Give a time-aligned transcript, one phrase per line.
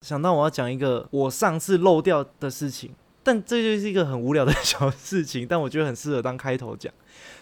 [0.00, 2.90] 想到我要讲一个我上次漏掉的事情，
[3.22, 6.90] 但这就是一个很无聊的小事情，但我觉得很适合当开头讲。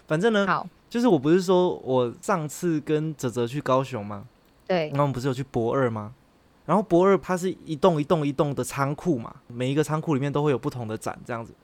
[0.09, 4.27] 反正呢，好，就是我不是说我上次跟泽泽去高雄吗？
[4.67, 6.13] 对然后我们不是有去博二吗？
[6.67, 11.55] 然后博二它是一栋一栋一栋的仓库嘛，每一个仓库里面都会有不同的展这样子。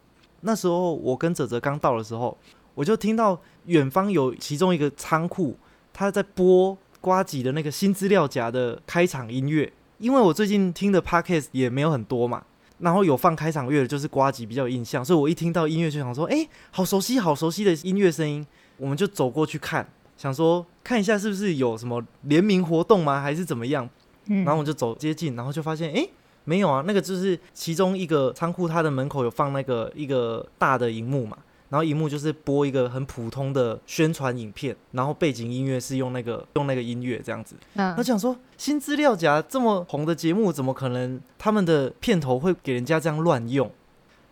[0.43, 2.39] 那时候我跟泽泽刚到的时候，
[2.75, 5.57] 我就听到远方有其中一个仓库，
[5.93, 9.73] 他在播瓜吉的那个新资料夹的开场音乐。
[10.05, 12.45] 因为我最近听的 podcast 也没有很多嘛，
[12.81, 18.47] 然后有放开场乐的就是瓜吉比较有印象，所以我一听到音乐就想说，哎、好熟悉，好熟悉的音乐声音。
[18.77, 23.89] 我们就走过去看，想说看一下是不是有什么联名活动吗，还是怎么样？
[24.27, 26.11] 嗯然后我就走接近，然后就发现，诶，
[26.45, 31.39] 没有啊，那个就是其中一个仓库，它的门口有放那个一个大的荧幕嘛，
[31.75, 37.57] 然后荧幕就是播一个很普通的宣传影片，然后背景音乐是用那个用那个音乐这样子。
[37.75, 43.69] 嗯那想说新资料夹这么红的节目，怎么可能他们的片头会给人家这样乱用？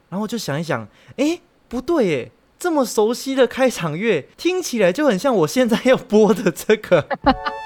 [0.09, 2.30] 然后我就想一想，诶，不对耶。
[2.60, 7.04] 这么熟悉的开场乐，听起来就很像我现在要播的这个。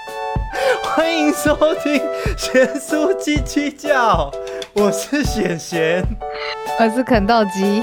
[0.82, 2.00] 欢迎收听
[2.38, 4.32] 贤叔鸡鸡叫，
[4.72, 6.02] 我是贤贤。
[6.80, 7.82] 我是肯豆鸡。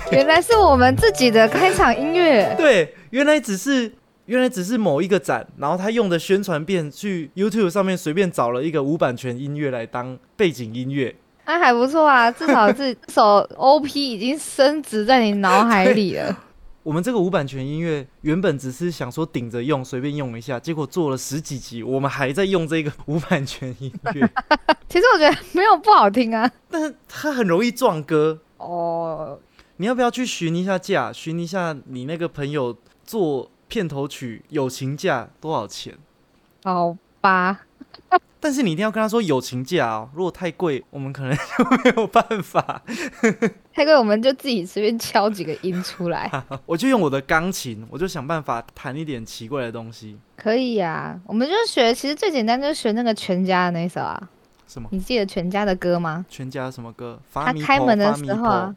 [0.12, 3.92] 原来是我们自己的开场音乐，对，原来只是
[4.26, 11.14] 原来只是某一个展，然后他用的宣传片去 YouTube 上面随便找了一个无版权音乐来当背景音乐。
[11.46, 16.38] 那、还不错啊，至少这首 OP 已经升值在你脑海里了。
[16.82, 24.28] 我们这个无版权音乐原本只是想说顶着用，随便用一下，结果做了十几集，我们还在用这个无版权音乐，
[24.88, 26.50] 其实我觉得没有不好听啊。
[26.70, 28.38] 但是它很容易撞歌。
[28.56, 29.38] 哦，
[29.76, 31.12] 你要不要去询一下价？
[31.12, 35.94] 询一下你那个朋友做片头曲友情价多少钱？
[36.62, 37.62] 好吧，
[38.38, 42.82] 但是你一定要跟他说友情价哦，如果太贵，我们可能就没有办法。
[43.74, 46.30] 太贵我们就自己随便敲几个音出来，
[46.66, 50.16] 我就用我的钢琴，我就想办法弹一点奇怪的东西。
[50.36, 54.30] 可以呀、我们就学，其实最简单就是学那个全家的那一首啊。
[54.68, 54.88] 什么？
[54.92, 56.24] 你记得全家的歌吗？
[56.28, 57.18] 全家什么歌？
[57.28, 58.76] 发他开门的时候啊婆，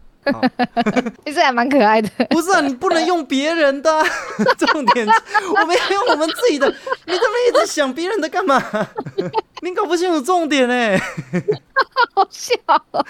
[1.25, 2.09] 其实还蛮可爱的。
[2.29, 4.05] 不是啊，你不能用别人的啊、
[4.57, 5.07] 重点
[5.55, 6.67] 我们要用我们自己的。
[7.05, 8.61] 你这么一直想别人的干嘛？
[9.61, 10.99] 你搞不清楚重点哎、
[12.15, 12.53] 好笑
[12.91, 13.05] 哦，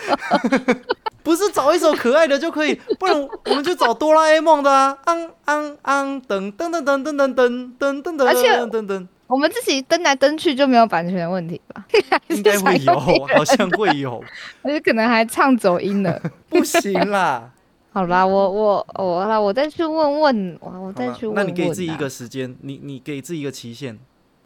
[1.24, 11.86] 不是找一首可爱的就可以，不然我们就找哆啦 A 梦的啊，昂昂昂，噔噔噔噔噔噔噔噔噔噔，而且噔噔，我们自己登来登去就没有版权的问题吧？
[12.28, 14.22] 应该会有，好像会有，
[14.62, 16.22] 而且可能还唱走音了。
[16.50, 17.50] 不行啦。
[17.94, 21.34] 好啦，我我我啦，我再去问问，我我再去问。
[21.34, 23.98] 那你给自己一个时间，你你给自己一个期限，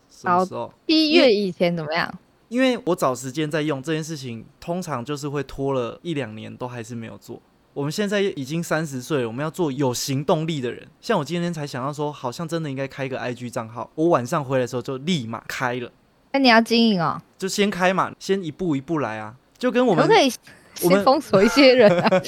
[0.10, 0.72] 什么时候？
[0.86, 2.14] 一月以前怎么样？
[2.50, 7.42] 因为我找时间在用这件事情，通常就是会拖了一两年，都还是没有做。
[7.76, 10.88] 我们现在已经三十岁了，我们要做有行动力的人。
[11.02, 13.92] 像我今天才想到说，好像真的应该开个 IG 账号。
[13.96, 15.92] 我晚上回来的时候就立马开了，
[16.32, 19.36] 那你要经营哦，就先开嘛，先一步一步来啊。
[19.58, 20.32] 就跟我们可以
[20.76, 22.22] 先封锁一些人啊？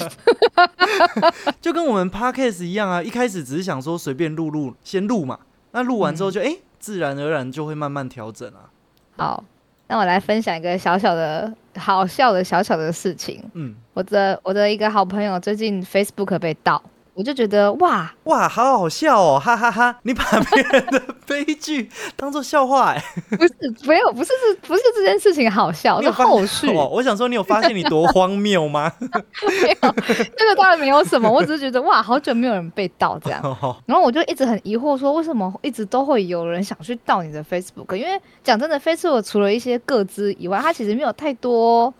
[1.62, 5.38] 就跟我们 Podcast 一样啊，一开始只是想说随便录录，先录嘛。
[5.70, 8.68] 那录完之后就哎、诶自然而然就会慢慢调整啊。
[9.16, 9.42] 好，
[9.86, 13.42] 那我来分享一个小小的好笑的小小的事情。
[13.54, 16.80] 嗯，我的我的一个好朋友最近 Facebook 被盗，
[17.14, 20.22] 我就觉得哇，哇，好好笑哦，哈哈哈你把
[20.52, 23.52] 别人的 悲剧当做笑话哎、不是
[23.88, 26.68] 没有不是是不是这件事情好笑，是后续。
[26.76, 28.92] 哦，我想说，你有发现你多荒谬吗？
[29.02, 29.94] 没有，
[30.36, 33.40] 这个当然没有什么，我只是觉得哇，好久没有人被盗这样。
[33.42, 37.96] 哦然后我就一直很疑惑，说为什么一直都会有人想去盗你的 Facebook？
[37.96, 41.92] 因为讲真的，Facebook 除了一些个资以外，它其实没有太多，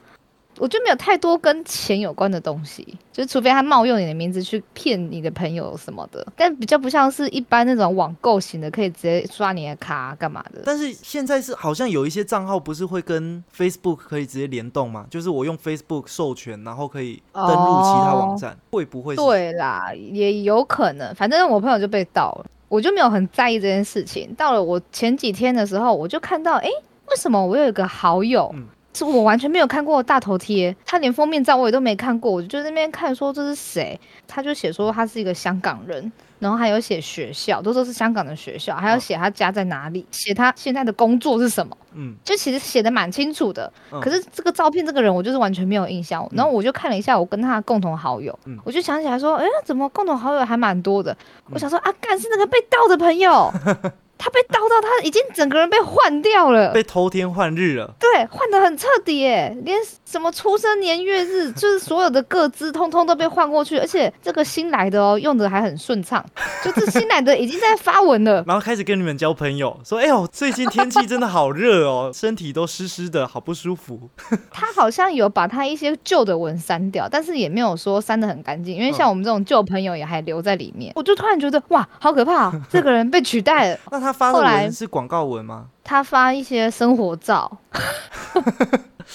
[0.58, 10.62] 我觉得没有太多跟钱有关的东西，就是除非他冒用你的名字去骗你的朋友什么的，但比较不像是一般那种网购型的，可以直接刷你的卡啊干嘛的。
[10.64, 15.06] 但是现在是好像有一些账号不是会跟 Facebook 可以直接联动吗？
[15.08, 19.16] 就是我用 Facebook 授权，然后可以登录其他网站，会不会？
[19.16, 24.34] 对啦，也有可能，反正我朋友就被盗了，我就没有很在意这件事情。
[24.34, 26.68] 到了我前几天的时候，我就看到，诶，
[27.10, 28.66] 为什么我有一个好友，嗯
[28.98, 36.10] 是我完全没有看过的大头贴，他连封面照我也都没看过，我就在那边看说这是谁，他就写说他是一个香港人，
[36.40, 43.72] 然后还有写学校，都说是香港的学校，还有写他家在哪里，写他现在的工作是什么，嗯，就其实写的蛮清楚的。
[43.92, 44.00] 嗯。
[44.00, 48.58] 可是这个照片这个人我就是完全没有印象，然后我就看了一下我跟他的共同好友，嗯。
[48.64, 51.16] 我就想起来说，哎、怎么共同好友还蛮多的？
[51.50, 53.52] 我想说啊，干是那个被盗的朋友，
[54.18, 56.72] 他被刀到他已经整个人被换掉了。
[56.72, 57.94] 被偷天换日了。
[57.98, 66.24] 对，换的很彻底耶，连什么出生年月日， 就是所有的各资，通通都被换过去，而且这个新来的哦，用的还很顺畅，
[66.64, 68.42] 就是新来的已经在发文了。
[68.48, 74.08] 然后开始跟你们交朋友，说：“哎呦，最近天气真的好热哦，身体都湿湿的，好不舒服。
[74.50, 80.92] 他好像有把他一些旧的文删掉，但是也没有说删的很干净，因为像我们这种旧朋友也还留在里面。
[80.96, 85.66] 我就突然觉得哇，好可怕、哦，这个人被取代了。”那他发的后来文是广告文吗？
[85.84, 87.50] 他发一些生活照，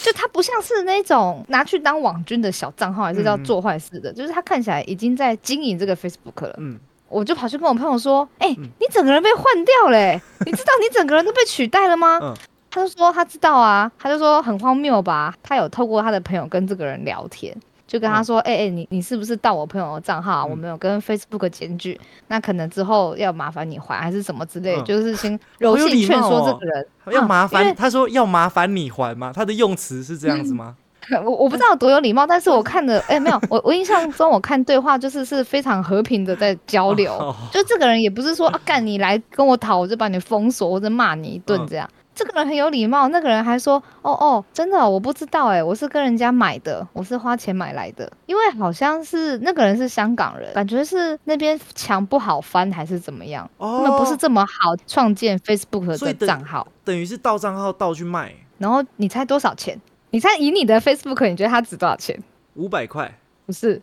[0.03, 6.55] 就他不像是那种拿去当网军的小账号，还是叫做坏事的，就是他看起来已经在经营这个 Facebook 了。
[6.57, 6.79] 嗯，
[7.09, 12.33] 我就跑去跟我朋友说：“哎、你整个人被换掉嘞、 你知道你整个人都被取代了吗？”嗯
[12.75, 15.31] 他就说他知道啊，他就说很荒谬吧。
[15.43, 17.55] 他有透过他的朋友跟这个人聊天，
[17.85, 20.43] 就跟他说：“哎、哎、你你是不是盗我朋友的账号啊？
[20.45, 26.87] 嗯我们有跟 Facebook 检举，那可能之后要麻烦你还还是什么之类，嗯就是先 柔好有性劝说这个人。
[27.11, 29.31] 要麻烦，他说要麻烦你还吗？
[29.35, 30.75] 他的用词是这样子吗？
[31.25, 41.89] 我我不知道有多有礼貌，但是我看的，哎、没有，我我印象中我看对话就是是非常和平的在交流，哦就这个人也不是说啊干你来跟我讨，我就把你封锁或者骂你一顿嗯这样。
[42.15, 48.11] 这个人很有礼貌，那个人还说：“哦哦，真的哦、我不知道哎，我是跟人家买的，我是花钱买来的。
[48.25, 56.67] 因为好像是那个人是香港人，感觉是那边墙不好翻还是怎么样，哦他们不是这么好创建 Facebook 的账号。
[56.83, 59.79] 等于是盗账号盗去卖然后你猜多少钱？
[60.11, 62.17] 你猜以你的 Facebook，你觉得它值多少钱？
[62.53, 63.11] 五百块，
[63.47, 63.81] 不是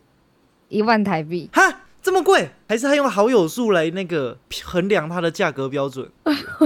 [0.69, 1.61] 一万台币，哈，
[2.01, 2.49] 这么贵？
[2.67, 6.09] 还是他用好友数来那个衡量它的价格标准？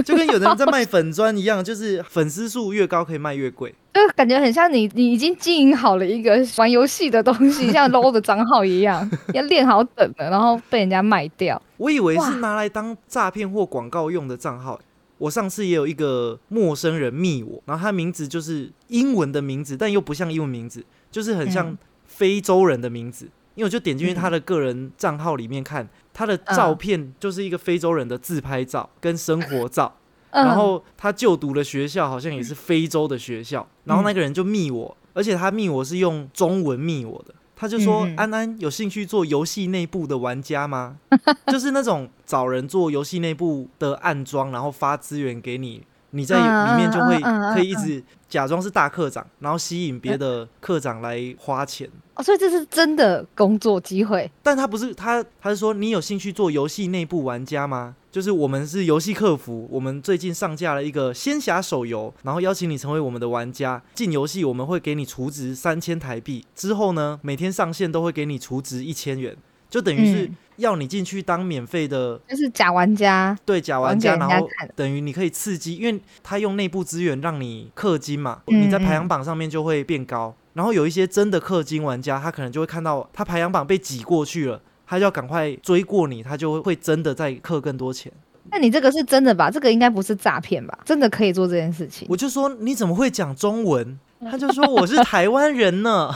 [0.04, 3.74] 就跟有的人在卖粉砖一样，就是粉丝数越高可以卖越贵。
[3.92, 11.60] 就感觉很像你你已经经营好了一个玩游戏的东西，像 low 的账号一样，要练好等的，然后被人家卖掉。
[11.76, 14.80] 我以为是拿来当诈骗或广告用的账号。
[15.18, 23.26] 我上次也有一个陌生人密我，然后他名字就是英文的名字，但又不像英文名字，就是很像嗯非洲人的名字。
[23.56, 29.96] 因为我就点进去他的个人账号里面看，他的照片就是一个非洲人的自拍照跟生活照，
[30.30, 30.46] 嗯。
[30.46, 40.98] 然后他就读的学校好像也是非洲的学校，然后那个人就密我，而且他密我是用中文密我的，他就说：“嗯嗯安安有兴趣做游戏内部的玩家吗？
[41.48, 47.18] 就是那种找人做游戏内部的暗装，然后发资源给你，你在里面就会
[47.54, 54.30] 可以一直假装是大课长，然后吸引别的课长来花钱。”哦，所以这是真的工作机会。
[54.42, 57.94] 但他不是他，他是说你有兴趣做游戏内部玩家吗？
[58.10, 63.82] 就是我们是游戏客服，我们最近上架了一个仙侠手游，然后邀请你成为我们的玩家。
[63.94, 69.36] 进游戏我们会给你储值三千台币，之后呢每天上线都会给你储值一千元，
[69.76, 80.34] 就等于是嗯要你进去当免费的就是假玩家，对假玩家，然后等于你可以刺激，因为他用内部资源让你氪金嘛，嗯你在排行榜上面就会变高。
[80.54, 88.10] 然后有一些真的氪金玩家，他可能就会看到他排行榜被挤过去了，他就要赶快追过你，他就会会真的再氪更多钱。
[88.50, 89.50] 那你这个是真的吧？
[89.50, 90.78] 这个应该不是诈骗吧？
[90.86, 92.08] 真的可以做这件事情。
[92.08, 93.98] 我就说你怎么会讲中文？
[94.30, 96.10] 他就说我是台湾人呢，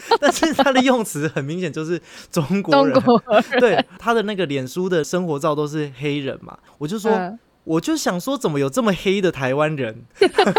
[0.20, 3.02] 但是他的用词很明显就是中国中人。
[3.60, 7.10] 对他的那个脸书的生活照都是黑人嘛，我就说。
[7.12, 10.04] 嗯我就想说，怎么有这么黑的台湾人？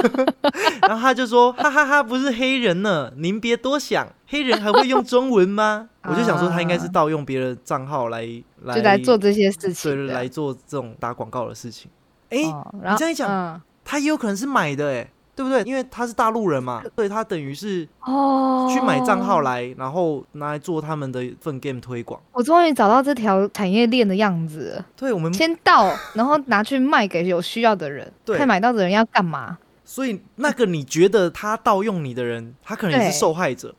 [0.87, 8.25] 然后他就说：“哈哈哈不是黑人呢，您别多想，黑人还会用中文吗？”我就想说，他应该是盗用别人账号来
[8.61, 11.91] 来就来做这些事情对，来做这种打广告的事情。
[12.29, 15.61] 哎、哦，然后这样一讲嗯他也有可能是买的，哎，对不对？
[15.63, 22.21] 因为他是大陆人嘛，所以他等于是哦，去买账号来，然后拿来做他们的一份 game 推广。
[22.31, 24.85] 我终于找到这条产业链的样子了。
[24.95, 29.57] 对我们，先到，然后拿去卖给有需要的人，对看买到的人要干嘛。
[29.85, 33.75] 所以那个你觉得他盗用你的人，他可能也是受害者。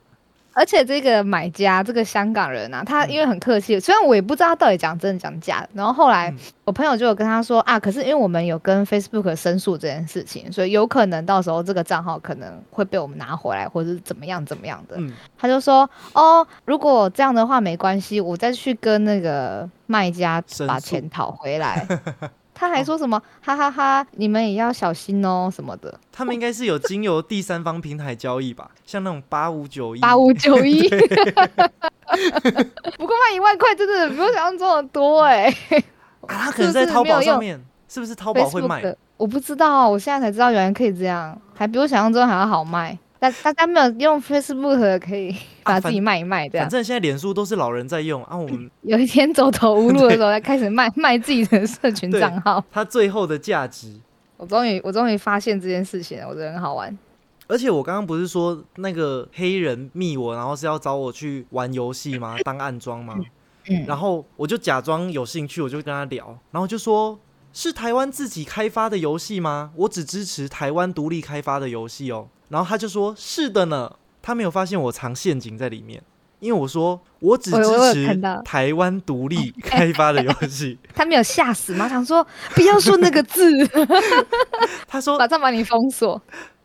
[0.55, 5.69] 而且这个买家，这个香港人啊，嗯他因为很客气，虽然我也不知道他到底讲真的讲假的。
[5.75, 14.97] 然后后来嗯我朋友就有跟他说啊，可是因为我们有跟 Facebook 申诉这件事情，所以有可能到时候这个账号可能会被我们拿回来，或者是怎么样怎么样的。
[14.99, 21.87] 嗯，他就说哦，如果这样的话没关系，我再去跟那个卖家把钱讨回来。
[22.55, 25.99] 他还说什么哈哈哈，你们也要小心哦什么的。
[26.13, 30.01] 他们应该是有经由第三方平台交易吧， 像那种八五九一。
[30.01, 30.89] 八五九一。
[32.97, 35.53] 不过卖一万块真的比我想象中的多哎。
[36.21, 38.95] 啊，他可能在淘宝上面，是不是淘宝会卖？
[39.17, 42.97] 我不知道，我现在才知道原来可以这样，还比我想象中还要好卖。
[43.31, 46.65] 大大家没有用 Facebook 的可以把自己卖一卖，这样。
[46.65, 52.63] 反正现在脸书都是老人在用啊，我们 有一天走投无路的时候， 才开始卖卖自己的社群账号。
[52.71, 53.95] 它最后的价值，
[54.37, 56.97] 我终于我终于发现这件事情了，我觉得很好玩。
[57.47, 62.37] 而且我刚刚不是说那个黑人密我，然后是要找我去玩游戏吗？
[62.45, 63.17] 当暗装吗？
[63.69, 63.85] 嗯。
[63.87, 67.19] 然后我就假装有兴趣，我就跟他聊，然后就说。
[67.57, 69.71] 是台湾自己开发的游戏吗？
[69.77, 72.27] 我只支持台湾独立开发的游戏哦。
[72.55, 73.91] 然后他就说：“是的呢。”
[74.23, 76.01] 他没有发现我藏陷阱在里面，
[76.39, 80.79] 因为我说我只支持台湾独立开发的游戏。
[80.95, 81.89] 他没有吓死吗？
[81.91, 83.51] 想说不要说那个字。
[84.87, 86.23] 他说 马上把你封锁。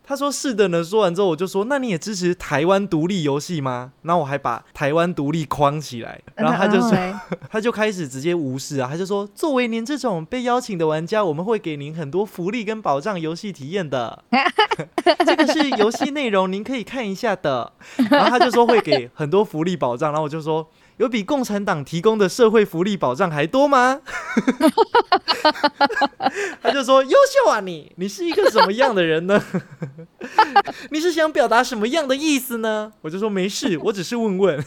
[0.09, 0.83] 他说是的呢。
[0.83, 6.19] 说完之后，我就说：“那你也支持台湾独立游戏吗？”然后我还把台湾独立框起来。
[6.33, 6.97] 然后他就说，
[7.51, 8.89] 他就开始直接无视啊。
[8.91, 14.23] 他就说：“作为您这种被邀请的玩家，我们会给您很多福利跟保障游戏体验的。
[15.23, 17.71] 这个是游戏内容，您可以看一下的。”
[18.09, 20.11] 然后他就说会给很多福利保障。
[20.11, 20.67] 然后我就说。
[20.99, 24.01] 有比共产党提供的社会福利保障还多吗？
[26.61, 29.41] 他就说：“优秀啊，你，你是一个什么样的人呢？
[30.91, 34.65] 你是想表达什么样的意思呢？”我就说：“没事，我只是问问。”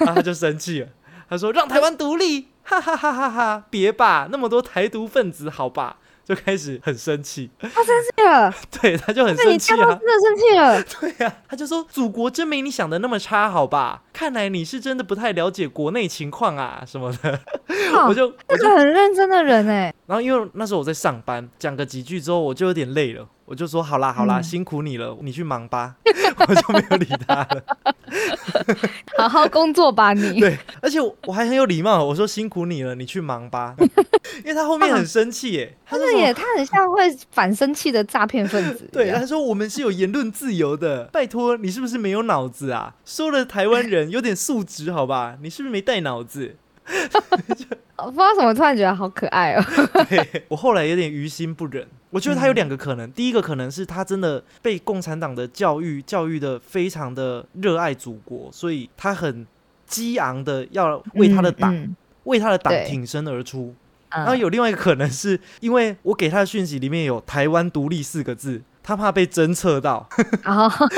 [0.00, 0.88] 然后他就生气了，
[1.28, 3.66] 他说：“让台湾独立，哈哈哈哈哈！
[3.68, 8.52] 别吧，那么多台独分子，好吧。”就开始很生气，他生气了，
[8.82, 10.82] 对，他就很生气啊，真的生气了，
[11.14, 14.02] 对呀，他就说祖国真没你想的那么差，好吧？
[14.12, 17.40] 看来你是真的不太了解国内情况啊，什么的，
[18.08, 23.28] 我就那个很认真的人哎，然后因为那时候我在上班，讲个几句之后，我就有点累了。
[23.46, 25.94] 我就说好啦好啦，辛苦你了，你去忙吧，
[26.48, 27.62] 我就没有理他了。
[29.16, 30.38] 好好工作吧你。
[30.40, 33.76] 对，而且我还很有礼貌，我说辛苦你了，你去忙吧。
[34.38, 38.88] 因为他后面很生气耶，他是也他很像会反生气的诈骗分子。
[38.92, 42.94] 对，他说我们是有言论自由的，拜托你是不是没有脑子啊？
[43.04, 45.36] 说了台湾人有点素质好吧？
[45.40, 46.56] 你是不是没带脑子？
[47.96, 49.64] 我不知道怎么，突然觉得好可爱哦。
[50.08, 51.86] 对我后来有点于心不忍。
[52.16, 59.46] 我觉得他有两个可能，第一个可能是他真的被共产党的教育教育的非常的热爱祖国，所以他很
[59.86, 61.94] 激昂的要为他的党
[62.24, 63.74] 为他的党挺身而出。
[64.08, 68.62] 然后有另外一个可能是因为我给他的讯息里面有“台湾独立”四个字。
[68.82, 70.08] 他怕被侦测到，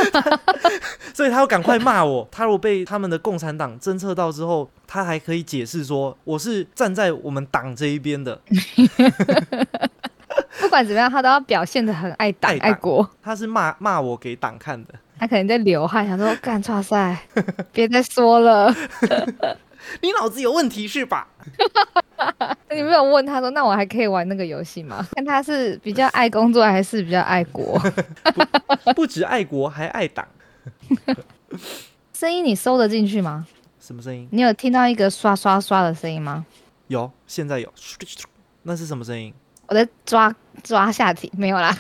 [1.14, 2.28] 所以他要赶快骂我。
[2.30, 8.38] 他如果被他们的共产党侦测到之后，他还可以解释说我是站在我们党这一边的。
[10.61, 13.08] 不管怎么样，他都要表现的很爱党爱国。
[13.23, 14.94] 他是骂骂我给党看的。
[15.18, 17.18] 他可能在流汗，想说干错赛，
[17.73, 18.73] 别再说了。
[20.02, 21.26] 你脑子有问题是吧？
[22.70, 25.06] 你没有问他说，那我还可以玩那个游戏吗？
[25.14, 27.80] 看他是比较爱工作，还是比较爱国？
[28.94, 30.26] 不止爱国，还爱党。
[32.12, 33.47] 声音你收得进去吗？
[33.80, 34.28] 什么声音？
[34.30, 36.44] 你有听到一个刷刷刷的声音吗？
[36.88, 37.73] 有，现在有。
[38.64, 39.32] 那是什么声音？
[39.68, 41.76] 我在抓抓下体，没有啦。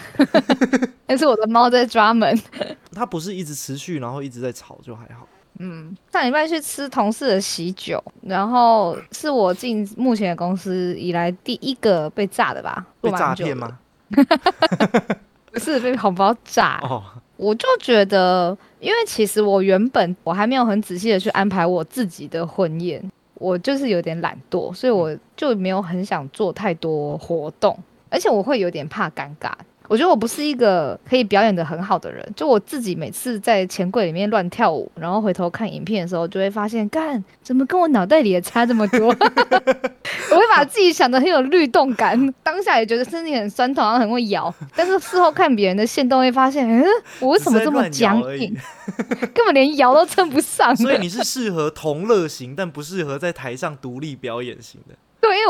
[1.06, 2.38] 但是我的猫在抓门。
[2.94, 5.26] 它不是一直持续，然后一直在吵，就还好。
[5.60, 12.86] 嗯，上礼拜去吃同事的喜酒，然后是我进目前的公司以来第一个被炸的吧？
[13.00, 13.76] 被诈骗吗？
[15.50, 16.78] 不是被红包炸。
[16.82, 17.02] 哦，
[17.36, 23.02] 我就觉得，因为其实我原本我还没有很仔细的去安排我自己的婚宴，
[23.38, 27.78] 我就是有点懒惰，所以我就没有很想做太多活动，
[28.10, 29.52] 而且我会有点怕尴尬。
[29.88, 39.08] 我觉得我不是一个可以表演的很好的人，就我自己每次在钱柜里面乱跳舞，然后回头看影片的时候，就会发现，干怎么跟我脑袋里也差这么多？
[40.30, 46.84] 我会把自己想的很有律动感，当下也觉得身体很酸痛，然后很会摇，但是事后看别人的线都会发现， 嗯，
[47.20, 48.54] 我为什么这么僵硬？
[49.34, 50.76] 根本连摇都称不上。
[50.76, 54.94] 所以你是适合同乐型，但不适合在台上独立表演型的。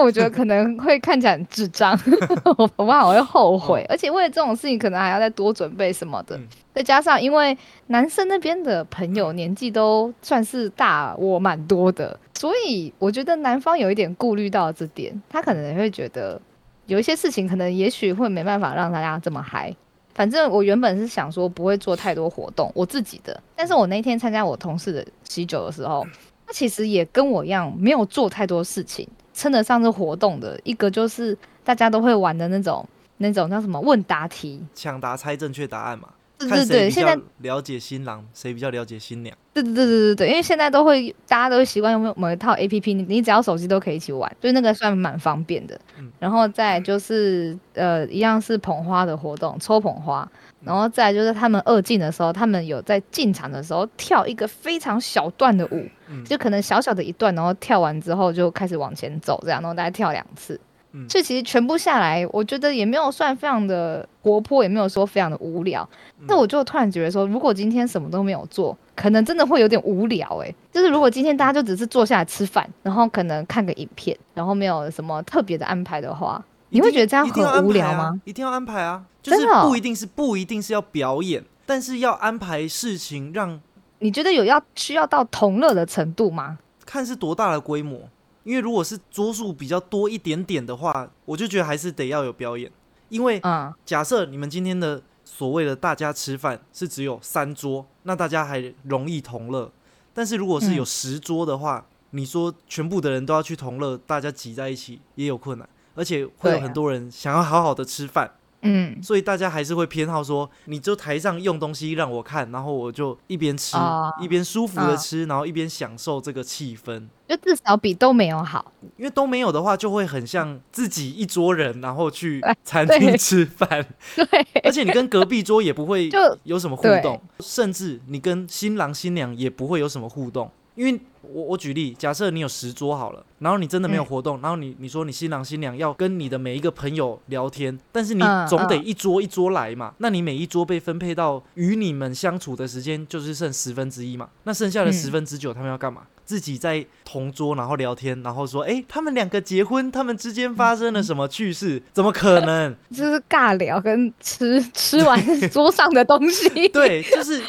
[0.01, 1.99] 我觉得可能会看起来很智障，
[2.45, 6.39] 我 我怕我会后悔，而且为了这种事情，可能还要再多准备什么的。
[6.75, 7.57] 再加上，因为
[7.89, 16.41] 男生那边的朋友年纪都算是大我蛮多的，所以我觉得男方有一点顾虑到这点，他可能也会觉得
[16.87, 19.75] 有一些事情，可能也许会没办法让大家这么嗨。
[20.15, 26.05] 反正我原本是想说不会做太多活动，我自己的，但是我那天参加我同事的喜酒的时候，
[26.47, 29.09] 他其实也跟我一样，没有做太多事情。
[29.39, 32.85] 称得上是活动的一个，就是大家都会玩的那种
[33.19, 34.61] 那种叫什么问答题。
[34.75, 39.37] 抢答猜正确答案嘛，对对对，现在较了解新郎，谁比较了解新娘。
[39.55, 45.81] 对对对对对对，因为现在都会大家都会习惯用某一套 A P P，你你只要手机都可以一起玩，所以那个算蛮方便的。
[45.99, 50.29] 嗯然后再就是呃，一样是捧花的活动，抽捧花。
[50.61, 50.67] 嗯。
[50.67, 56.25] 然后再就是他们二进的时候，他们有在进场的时候跳一个非常小段的舞，嗯。
[56.25, 60.61] 就可能小小的一段，然后跳完之后就开始往前走，这样，然后大概跳两次。
[60.93, 61.09] 嗯。
[61.09, 65.89] 所以其实全部下来，我觉得也没有算非常的活泼，也没有说非常的无聊。
[66.19, 66.27] 嗯。
[66.29, 78.21] 那我就突然觉得说，如果今天什么都没有做，可能真的会有点无聊诶、就是如果今天大家就只是坐下来吃饭，然后可能看个影片，然后没有什么特别的安排的话，你会觉得这样很无聊吗？？
[78.25, 83.61] 一定要安排啊，就是不一定是不一定是要表演，但是要安排事情让
[84.01, 86.59] 你觉得有要需要到同乐的程度吗？
[86.85, 88.09] 看是多大的规模。
[88.45, 92.71] 因为如果是桌数比较多一点点的话，我就觉得还是得要有表演。
[93.11, 99.71] 因为嗯，假设你们今天的所谓的大家吃饭是只有三桌，那大家还容易同乐。
[100.15, 108.31] 但是如果是有嗯十桌的话，你说全部的人都要去同乐，大家挤在一起也有困难，而且会有很多人想要好好的吃饭，
[108.63, 114.15] 嗯，所以大家还是会偏好说，你就台上用东西让我看，然后我就一边吃、哦。
[114.21, 114.97] 一边舒服的嗯。
[114.97, 117.09] 吃，然后一边享受这个气氛。
[117.29, 118.73] 就至少比都没有好。
[118.97, 123.69] 因为都没有的话，就会很像自己一桌人，然后去 哎餐厅吃饭，
[124.17, 124.25] 对，
[124.65, 130.51] 而且你跟隔壁桌也不会 就有什么互动，甚至你跟新郎新娘也不会有什么互动。
[130.79, 146.03] 因为我我举例，假设你有十桌好了，然后你真的没有嗯活动，然后你你说你新郎新娘要跟你的每一个朋友聊天，但是你嗯总得嗯一桌一桌来嘛，那你每一桌被分配到与你们相处的时间就是剩十分之一嘛，那剩下的嗯十分之九他们要干嘛？
[146.25, 151.83] 自己在同桌然后聊天，然后说，哎、他们两个结婚，他们之间发生了什么趣事？
[151.91, 152.77] 怎么可能？
[152.95, 155.19] 就是尬聊跟吃 吃完
[155.49, 156.69] 桌上的东西。
[156.69, 157.43] 对，就是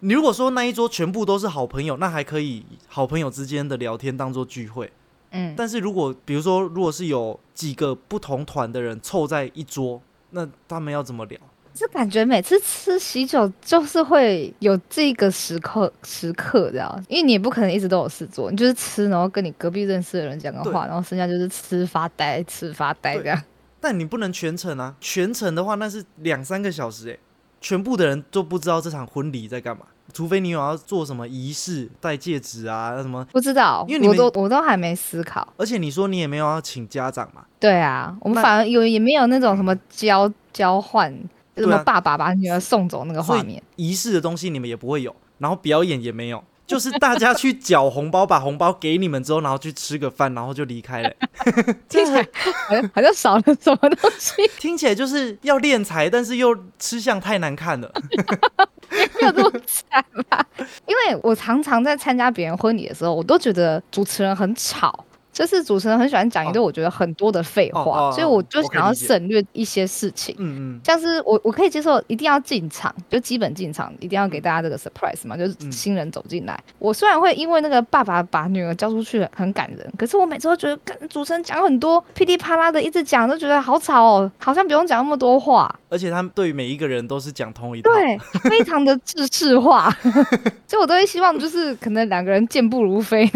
[0.00, 4.90] 你如果说那一桌全部都是好朋友，那还可以好朋友之间的聊天当做聚会。
[5.30, 11.38] 嗯，但是如果比如说，如果是有几个不同团的人凑在一桌，那他们要怎么聊？
[11.72, 23.40] 就感觉每次吃喜酒就是会有这个时刻时刻这样，因为你也不可能一直都有事做，你就是吃，然后跟你隔壁认识的人讲个话，然后剩下就是吃发呆，吃发呆这样。
[23.80, 27.18] 但你不能全程啊，全程的话那是两三个小时诶、
[27.60, 33.24] 全部的人都不知道这场婚礼在干嘛，除非你有要做什么仪式、戴戒指啊什么。
[33.32, 35.46] 不知道，因为你们我都我都还没思考。
[35.56, 41.12] 而且你说你也没有要请家长嘛，对啊，我们反而有也没有那种什么交交换，
[41.56, 43.62] 什么爸爸把女儿送走那个画面。
[43.76, 51.10] 仪式的东西你们也不会有，然后表演也没有，就是大家去缴红包，把红包给你们之后，然后去吃个饭，然后就离开了。
[51.90, 52.24] 听起来
[52.68, 57.92] 好像好像少了什么东西， 听起来就是要练财，但是又吃相太难看了。
[58.88, 60.46] 没有这么惨吧？
[60.86, 65.04] 因为我常常在参加别人婚礼的时候，我都觉得主持人很吵。
[65.40, 70.34] 就是主持人很喜欢讲一堆我觉得很多的废话，哦哦哦所以我就想要省略一些事情。
[70.38, 76.62] 嗯嗯，像是我我可以接受，一定要进场，就基本进场，一定要给大家这个 surprise 嘛，就是嗯新人走进来。
[76.78, 87.90] 我虽然会因为那个爸爸把女儿交出去很感人，可是我每次都觉得跟主持人讲很多噼里啪啦的一直讲，都觉得好吵哦，好像不用讲那么多话，而且他们对每一个人都是讲同一套。
[87.90, 88.18] 对，
[88.50, 89.90] 非常的制式化，
[90.68, 93.26] 所以我都会希望就是可能两个人健步如飞，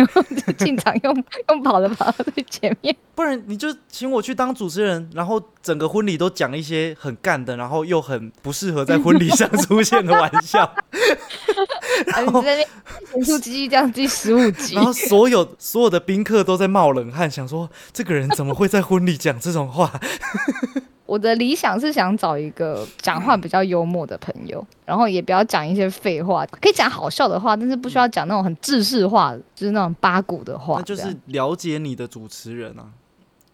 [0.59, 2.95] 进场用用跑的跑到最前面。
[3.15, 10.63] 不然你就请我去当主持人，然后整个婚礼都讲一些很干的，然后又很不适合在婚礼上出现的玩笑，
[12.13, 12.69] 啊，你在那边
[13.13, 20.01] 前出鸡鸡这样第十五集然，后所有所有的宾客都在冒冷汗，想说这个人怎么会在婚礼讲这种话？
[21.07, 30.77] 我的理想是想找一个讲话 比较幽默的朋友，然后也不要讲一些废话，可以讲好笑的话，但是不需要讲那种很制式化，就是那种八股的话。
[30.79, 32.87] 那就是了解你的主持人啊。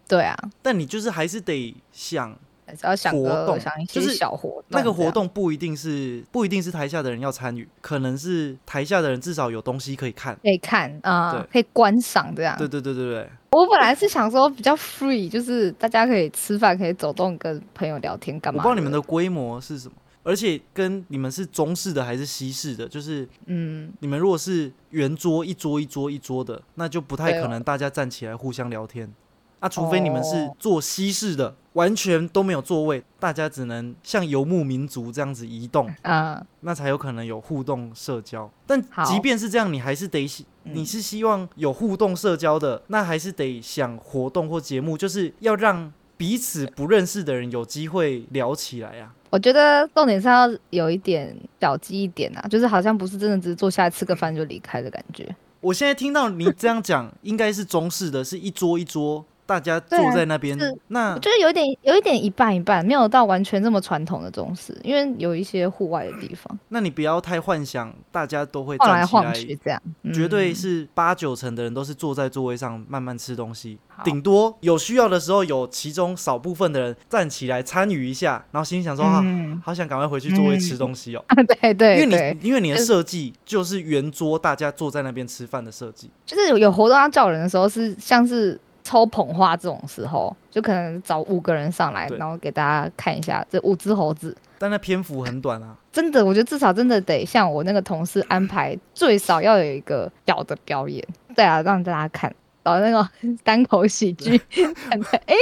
[0.07, 2.37] 对啊，但你就是还是得想
[2.71, 4.65] 还是要想活动想一些就是小活动。
[4.69, 10.37] 那个活，动不一定是不一定是台下的人要参与，可能是台下的人至少有东西可以看。
[10.41, 12.57] 可以看啊、对可以观赏这样。
[12.57, 18.59] 对对对对对，我本来是想说比较 free，就是大家可以吃饭，可以走动，跟朋友聊天干嘛？
[18.59, 29.11] 我不知道你们的规模是什么，而且跟你们是中式的还是西式的，就是嗯，你们如果是圆桌一桌一桌一桌的，那就不太可能大家站起来互相聊天。
[29.59, 38.51] 啊，除非你们是哦做西式的，完全都没有座位，大家只能像游牧民族这样子移动，啊、那才有可能有互动社交。
[38.67, 40.27] 但即便是这样，你还是得
[40.63, 49.13] 你是希望有互动社交的，那还是得想活动或节目，就是要让彼此不认识的人有机会聊起来啊。
[49.29, 55.33] 我觉得重点是要有一点小鸡一点啊，就是好像不是真的只是坐下来吃个饭就离开的感觉。
[55.61, 59.23] 我现在听到你这样讲，应该是中式的，是一桌一桌。
[59.51, 66.57] 大家坐在那边，那我觉得有一点有一点一半一半，没有到完全这么传统的中式，因为有一些户外的地方。
[66.69, 69.81] 那你不要太幻想，大家都会晃来晃去这样，
[70.13, 79.21] 绝对是八九成的人都是坐在座位上慢慢吃东西，顶多有需要的时候有其中少部分的人站起来参与一下，然后心想说啊，
[79.65, 81.25] 好想赶快回去座位吃东西哦。
[81.59, 88.57] 对对，因为你因为你的设计就是圆桌，大家坐在那边吃饭的设计，就是有有活动要叫人的时候是像是。
[88.91, 94.35] 抽捧花这种时候，就可能找五个人上来，然后给大家看一下这五只猴子。
[94.57, 95.73] 但那篇幅很短啊！
[95.93, 101.01] 真的，我觉得至少真的得像我那个同事安排，最少要有一个小的表演，
[101.33, 103.09] 对啊，让大家看，找那个
[103.45, 104.39] 单口喜剧。
[104.51, 105.35] 哎，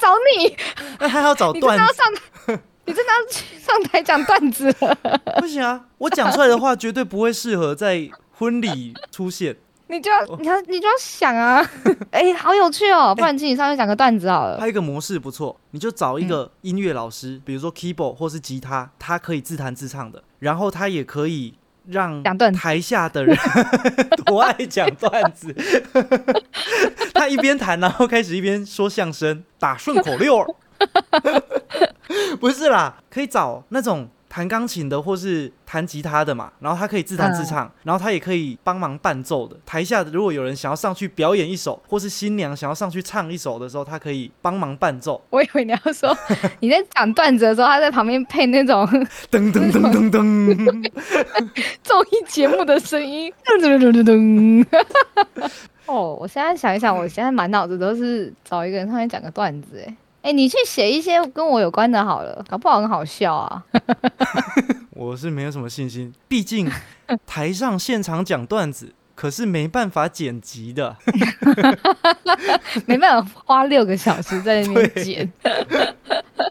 [0.00, 0.56] 找你，
[1.00, 2.60] 那还要找段子？
[2.84, 3.18] 你真的要
[3.58, 4.72] 上台讲段子？
[5.40, 9.56] 不行啊，我讲出来的话绝对不会适合在婚礼出现。
[9.90, 11.64] 你就要，你要，你就要想啊！
[12.12, 13.14] 哎，好有趣哦！
[13.14, 14.58] 不然请你上去讲个段子好了。
[14.58, 21.54] 还有一个模式不错，你就找一个音乐老师，比如说 keyboard 或是吉他，他可以自弹自唱的，然后他也可以
[21.86, 22.22] 让
[22.52, 23.36] 台下的人
[24.26, 25.54] 多爱讲段子。
[27.14, 30.44] 他一边弹，然后开始一边说相声，打顺口溜。
[32.38, 34.08] 不是啦，可以找那种。
[34.28, 39.56] 弹钢琴的或是弹吉他的嘛，然后他可以自弹自唱，然后他也可以帮忙伴奏的。
[39.64, 45.20] 台下如果有人想要上去表演一首，或是新娘想要上去唱一首的时候，他可以帮忙伴奏。
[45.30, 46.16] 我以为你要说
[46.60, 48.86] 你在讲段子的时候，他在旁边配那种
[49.30, 50.90] 噔噔噔噔噔
[51.82, 55.50] 综艺节目的声音，噔噔噔噔噔。
[55.86, 59.96] 哦，我现在想一想，我现在满脑子都是找一个人上面讲个段子，哎。
[60.28, 63.64] 哎，你去写一些跟我有关的好了，搞不好很好笑啊。
[64.92, 66.70] 我是没有什么信心，毕竟
[67.26, 70.94] 台上现场讲段子，可是没办法剪辑的，
[72.84, 75.32] 没办法花六个小时在那边剪。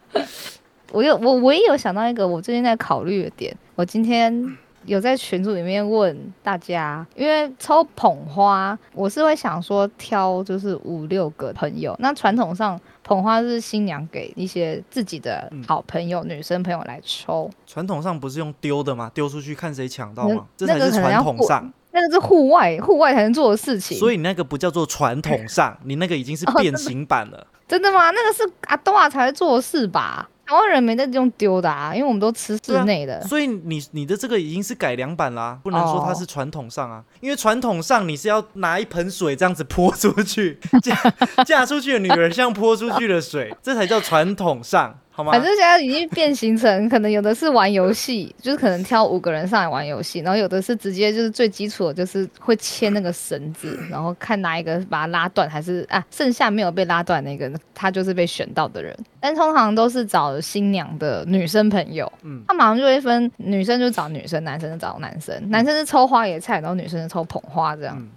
[0.91, 4.57] 我有我唯一有想到一个我最近在考虑的点，我今天。
[4.87, 11.93] 有在群组里面问大家，因为抽捧花，我是会想说挑就是五六个朋友。
[11.99, 17.51] 那传统上捧花是新娘给一些自己的好朋友、女生朋友来抽。
[17.67, 19.11] 传统上不是用丢的吗？
[19.13, 20.45] 丢出去看谁抢到吗？
[20.55, 21.71] 这才是传统上。
[21.91, 23.97] 那个是户外，户外才能做的事情。
[23.97, 27.45] 所以你那个不叫做传统上，你那个已经是变形版了。
[27.67, 28.11] 真的吗？
[28.11, 30.29] 那个是阿多啊才会做的事吧？
[30.47, 33.21] 台湾人没在用丢的啊，因为我们都吃室内的。
[33.27, 44.97] 所以你你的这个已经是改良版啦，不能说它是传统上啊，因为传统上你是要拿一盆水这样子泼出去， 嫁嫁出去的女儿像泼出去的水，这才叫传统上。
[45.25, 58.95] 反正现在已经变形成，可能有的是玩游戏，就是可能挑五个人上来玩游戏，然后有的是直接就是最基础的，就是会牵那个绳子，然后看哪一个把它拉断，还是啊剩下没有被拉断那个，他就是被选到的人。
[59.19, 68.07] 但通常都是找新娘的女生朋友，嗯，他马上就会分女生就找女生，男生就找男生，男生是抽花野菜，然后女生是抽捧花这样。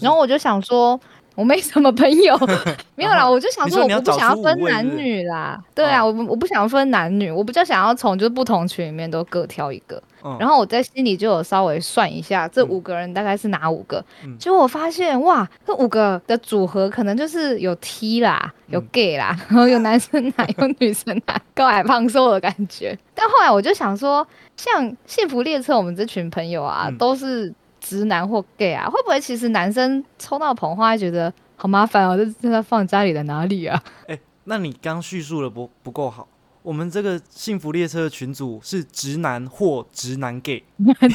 [0.00, 1.00] 然后我就想说。
[1.38, 2.36] 我没什么朋友，
[2.96, 10.02] 没有啦，我就想说，我不想要分男女啦，对啊，我我不想分男女，我比较想要从就是不同群里面都各挑一个，
[10.40, 14.04] 然后我在心里就有稍微算一下，这五个人大概是哪五个，
[14.36, 22.98] 结果我发现哇，这五个的组合可能就是有 T 啦，有 gay 啦，然后有男生男，有女生男，高矮胖瘦的感觉。
[23.14, 27.54] 但后来我就想说，像幸福列车我们这群朋友啊，都是。
[27.88, 32.14] 直男或 gay 啊，会不会其实男生抽到捧花觉得好麻烦哦？
[32.16, 33.82] 这这放家里的哪里啊？
[34.06, 36.28] 哎，那你刚叙述的不不够好。
[36.60, 40.62] 我们这个幸福列车的群组是直男或直男 gay，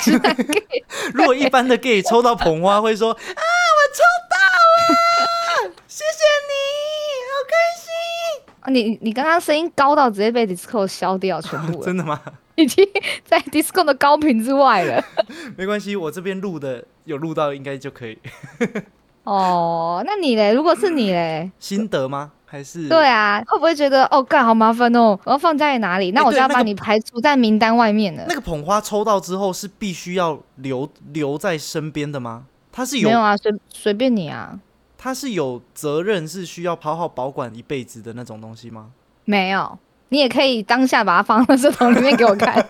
[0.01, 0.83] 直男 gay。
[1.13, 6.23] 如果一般的 gay 抽到捧花会说啊，我抽到了， 谢谢！
[8.67, 12.19] 你你刚刚声音高到直接被 Discord 消掉全部， 真的吗？
[12.55, 12.87] 已经
[13.25, 15.03] 在 Discord 的高频之外了。
[15.57, 18.17] 没关系，我这边录的有录到，应该就可以。
[19.23, 20.53] 哦，那你嘞？
[20.53, 21.49] 如果是你嘞？
[21.59, 22.31] 心得吗？
[22.45, 22.87] 还是？
[22.87, 25.17] 对啊，会不会觉得哦，干好麻烦哦？
[25.23, 26.11] 我要放在哪里？
[26.11, 28.23] 那我就要把你排除在名单外面了。
[28.27, 32.45] 那个捧花抽到之后是必须要留留在身边的吗？
[32.71, 33.35] 它是有没有啊？
[33.37, 34.59] 随随便你啊。
[35.03, 38.91] 它是有责任是需要好好保管一辈子的那种东西吗？
[39.25, 39.77] 没有。
[40.07, 42.63] 你也可以当下把它放到垃圾桶里面给我看。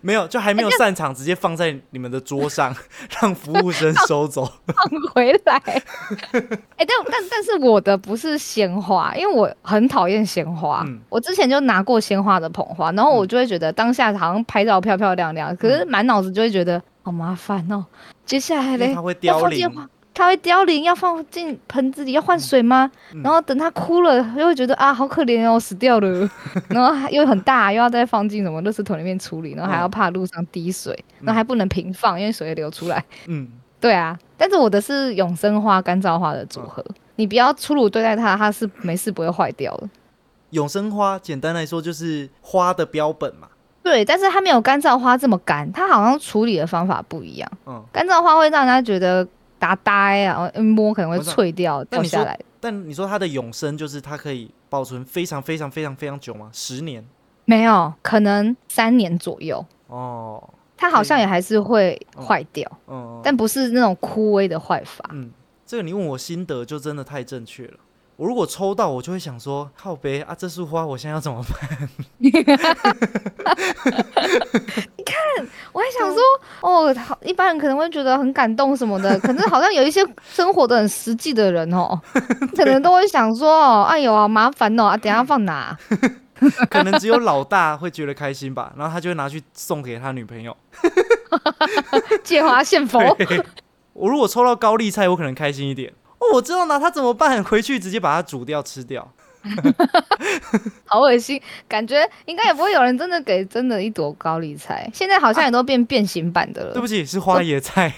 [0.00, 2.74] 没有，就还没有散场，直接放在你们的桌上，
[3.22, 4.44] 让服务生收走。
[4.66, 5.54] 放回来。
[5.56, 10.82] 哎、但但但是我的不是鲜花，因为我很讨厌鲜花。
[10.84, 17.84] 嗯我之前就拿过鲜花的捧花，然后我就会觉得当下好像拍照漂漂亮亮，可是满脑子就会觉得好麻烦哦。
[18.24, 19.60] 接下来嘞它，会要凋零。
[19.70, 22.90] 放进，它会凋零，要放进盆子里，要换水吗？
[23.14, 26.30] 嗯然后等它枯了，又会觉得啊，好可怜哦，死掉了。
[26.68, 33.02] 然后还又很大，又要再放进什么垃圾桶里面处理，然后还要怕路上滴水，然后还不能平放，因为水会流出来。
[33.26, 33.48] 嗯，
[33.80, 36.84] 对啊，但是我的是永生花、干燥花的组合，
[37.16, 39.88] 你不要粗鲁对待它，它是没事不会坏掉的。
[40.50, 43.48] 永生花简单来说就是花的标本嘛。
[43.82, 47.50] 对，但是它没有干燥花这么干，它好像处理的方法不一样。
[47.66, 49.26] 嗯，干燥花会让人家觉得
[49.58, 52.38] 打呆啊，摸可能会脆掉、掉下来。
[52.60, 56.50] 但你说它的永生就是它可以保存非常非常非常非常久吗？
[56.52, 57.04] 十年？
[57.46, 65.08] 没有，可能三年左右，哦，它好像也还是会坏掉，嗯，但不是那种枯萎的坏法。
[65.12, 65.30] 嗯，
[65.66, 67.74] 这个你问我心得就真的太正确了。
[68.20, 71.88] 我如果抽到，我就会想说，靠北啊，这束花我现在要怎么办？
[72.18, 72.44] 你看
[75.72, 76.22] 我还想说，
[76.60, 81.98] 哦，好，一般人可能会觉得很感动什么的，可是好像有一些生活的很实际的人哦，
[82.54, 85.74] 可能都会想说，哦，哎呦，好麻烦哦，啊，等一下放哪？
[86.68, 90.54] 可能只有老大会觉得开心吧，然后他就会拿去送给他女朋友。
[92.22, 93.00] 借花献佛。
[93.94, 95.90] 我如果抽到高丽菜，我可能开心一点。
[96.20, 99.06] 哦，我知道拿它怎么办，回去直接把它煮掉吃掉。
[100.84, 106.74] 好恶心，感觉应该也不会有人真的给真的一朵高丽菜，现在好像也都变变形版的了。
[106.74, 107.90] 对不起，是花椰菜。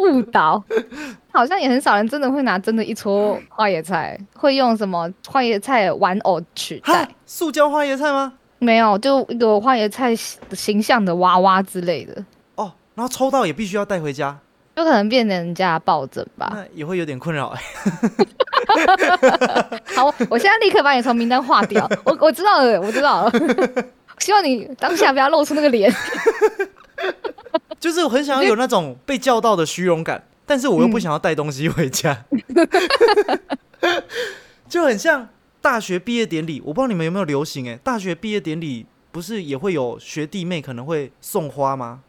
[0.00, 0.60] 误导，
[1.30, 8.32] 好像也很少人真的会拿真的一撮花椰菜，会用什么花椰菜玩偶取代？，塑胶花椰菜吗？
[8.58, 10.14] 没有，就一个花椰菜
[10.52, 14.38] 形象的娃娃之类的，哦，然后抽到也必须要带回家，
[14.76, 16.50] 有可能变成人家抱枕吧。
[16.54, 17.48] 那也会有点困扰。
[17.48, 17.62] 哎
[19.94, 21.88] 好，我现在立刻把你从名单划掉。
[22.04, 23.32] 我我知道了，我知道了。
[24.18, 25.92] 希望你当下不要露出那个脸。
[27.78, 32.24] 就是我很想要有那种被叫到的虚荣感，但是我又不想要带东西回家，
[34.68, 35.28] 就很像
[35.66, 36.62] 大学毕业典礼。
[36.64, 42.04] 我不知道你们有没有流行哎、大学毕业典礼不是也会有学弟妹可能会送花吗？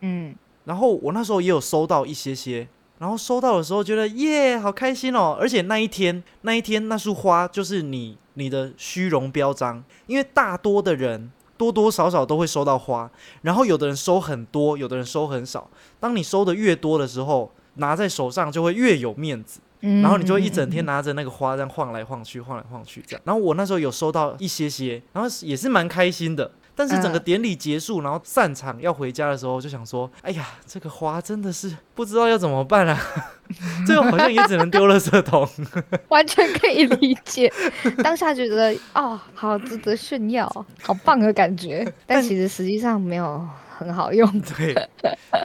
[0.00, 2.68] 嗯，然后我那时候也有收到一些些，
[2.98, 5.34] 然后收到的时候觉得耶，好开心哦！
[5.40, 15.70] 而且那一天，那一天那束花就是你你的虚荣标章，因为大多的人多多少少都会收到花，然后有的人收很多，有的人收很少。
[15.98, 23.22] 当你收的越多的时候，拿在手上就会越有面子，嗯然后你就会一整天拿着那个花这样晃来晃去，晃来晃去这样。
[23.24, 26.50] 然后我那时候有收到一些些，然后也是蛮开心的。
[26.74, 32.96] 但是整个嗯典礼结束，然后散场要回家的时候，就想说：“哎呀，这个花真的是不知道要怎么办啊！
[33.84, 35.48] 这个好像也只能丢垃圾桶。
[36.06, 37.52] 完全可以理解。
[38.04, 40.48] 当下觉得哦，好值得炫耀，
[40.80, 43.44] 好棒的感觉，但其实实际上没有
[43.76, 44.40] 很好用。
[44.56, 44.72] 对，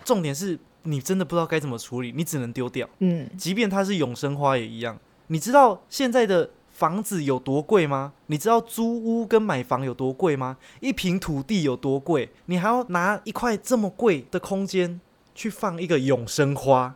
[0.05, 2.87] 重点是你真的不知道该怎么处理，你只能丢掉。
[2.99, 4.97] 嗯，即便它是永生花也一样。
[5.27, 8.13] 你知道现在的房子有多贵吗？
[8.27, 10.57] 你知道租屋跟买房有多贵吗？
[10.81, 12.29] 一平土地有多贵？
[12.47, 14.99] 你还要拿一块这么贵的空间
[15.33, 16.95] 去放一个永生花？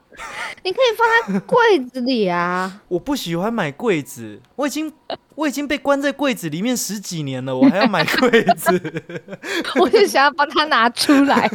[0.63, 2.81] 你可以放在柜子里啊。
[2.89, 4.91] 我不喜欢买柜子，我已经
[5.35, 9.03] 我已经被关在柜子里面十几年了，我还要买柜子？
[9.79, 11.47] 我就想要把它拿出来。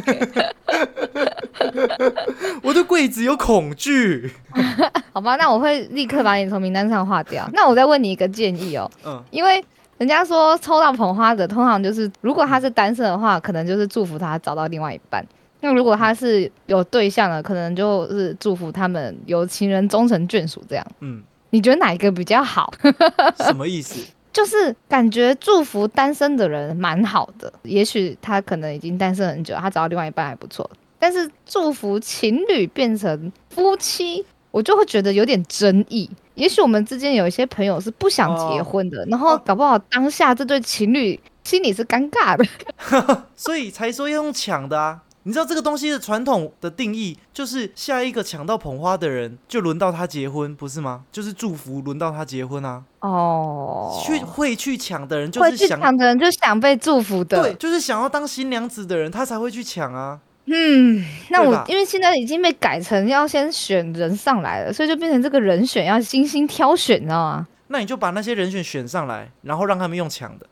[2.61, 4.31] 我对柜子有恐惧。
[5.13, 7.49] 好吧，那我会立刻把你从名单上划掉。
[7.53, 9.63] 那我再问你一个建议哦，嗯，因为
[9.97, 15.23] 人家说抽到捧花的，通常就是如果他是单身的话，可能就是祝福他找到另外一半；
[15.61, 20.85] 那如果他是有对象了，可能就是祝福他们有情人终成眷属这样。
[20.99, 22.73] 嗯，你觉得哪一个比较好？
[23.45, 24.03] 什么意思？
[24.33, 30.67] 就是感觉祝福单身的人蛮好的，也许他可能已经单身很久，他找到另外一半还不错。
[31.03, 36.09] 但是祝福情侣变成夫妻，我就会觉得有点争议。
[36.35, 43.25] 也许我们之间有一些朋友是不想结婚的，然后哦搞不好当下这对情侣心里是尴尬的。
[43.35, 45.01] 所以才说要用抢的啊！
[45.23, 51.03] 你知道这个东西的传统的定义，就是下一个抢到捧花的人，就轮到他结婚，不是吗？
[51.11, 52.81] 就是祝福轮到他结婚啊。
[53.01, 57.43] 哦，去会去抢的人，就是想抢的人就想被祝福的。
[57.43, 60.21] 对，就是想要当新娘子的人，他才会去抢啊。
[60.45, 67.47] 嗯，那我因为现在已经被改成要先选人上来了，所以就变成这个人选要精心挑选，你知道吗？
[67.67, 70.45] 那你就把那些人选选上来，然后让他们用抢的。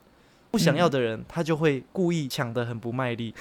[0.50, 3.34] 不想要的人，他就会故意抢的很不卖力。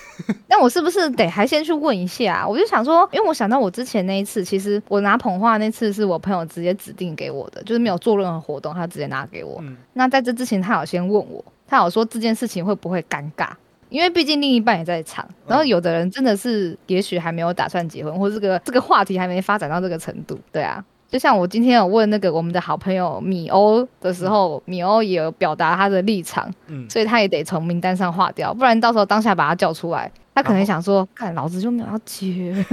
[0.47, 2.35] 那我是不是得还先去问一下？
[2.35, 9.57] 啊我就想说，因为我想到我之前那一次，其实我拿捧花那次是我朋友直接指定给我的，就是没有做任何活动，他直接拿给我。
[9.61, 13.49] 嗯，那在这之前，他有先问我，他有说这件事情会不会尴尬？
[13.91, 20.83] 因为毕竟另一半也在场，然后有的人真的是也许还没有打算结婚，或者这个这个话题还没发展到这个程度，对啊。
[21.09, 32.65] 就像我今天有问那个我们的好朋友米欧的时候，米欧也有表达他的立场，嗯，所以他也得从名单上划掉，不然到时候当下把他叫出来，他可能想说，看老子就没有要结，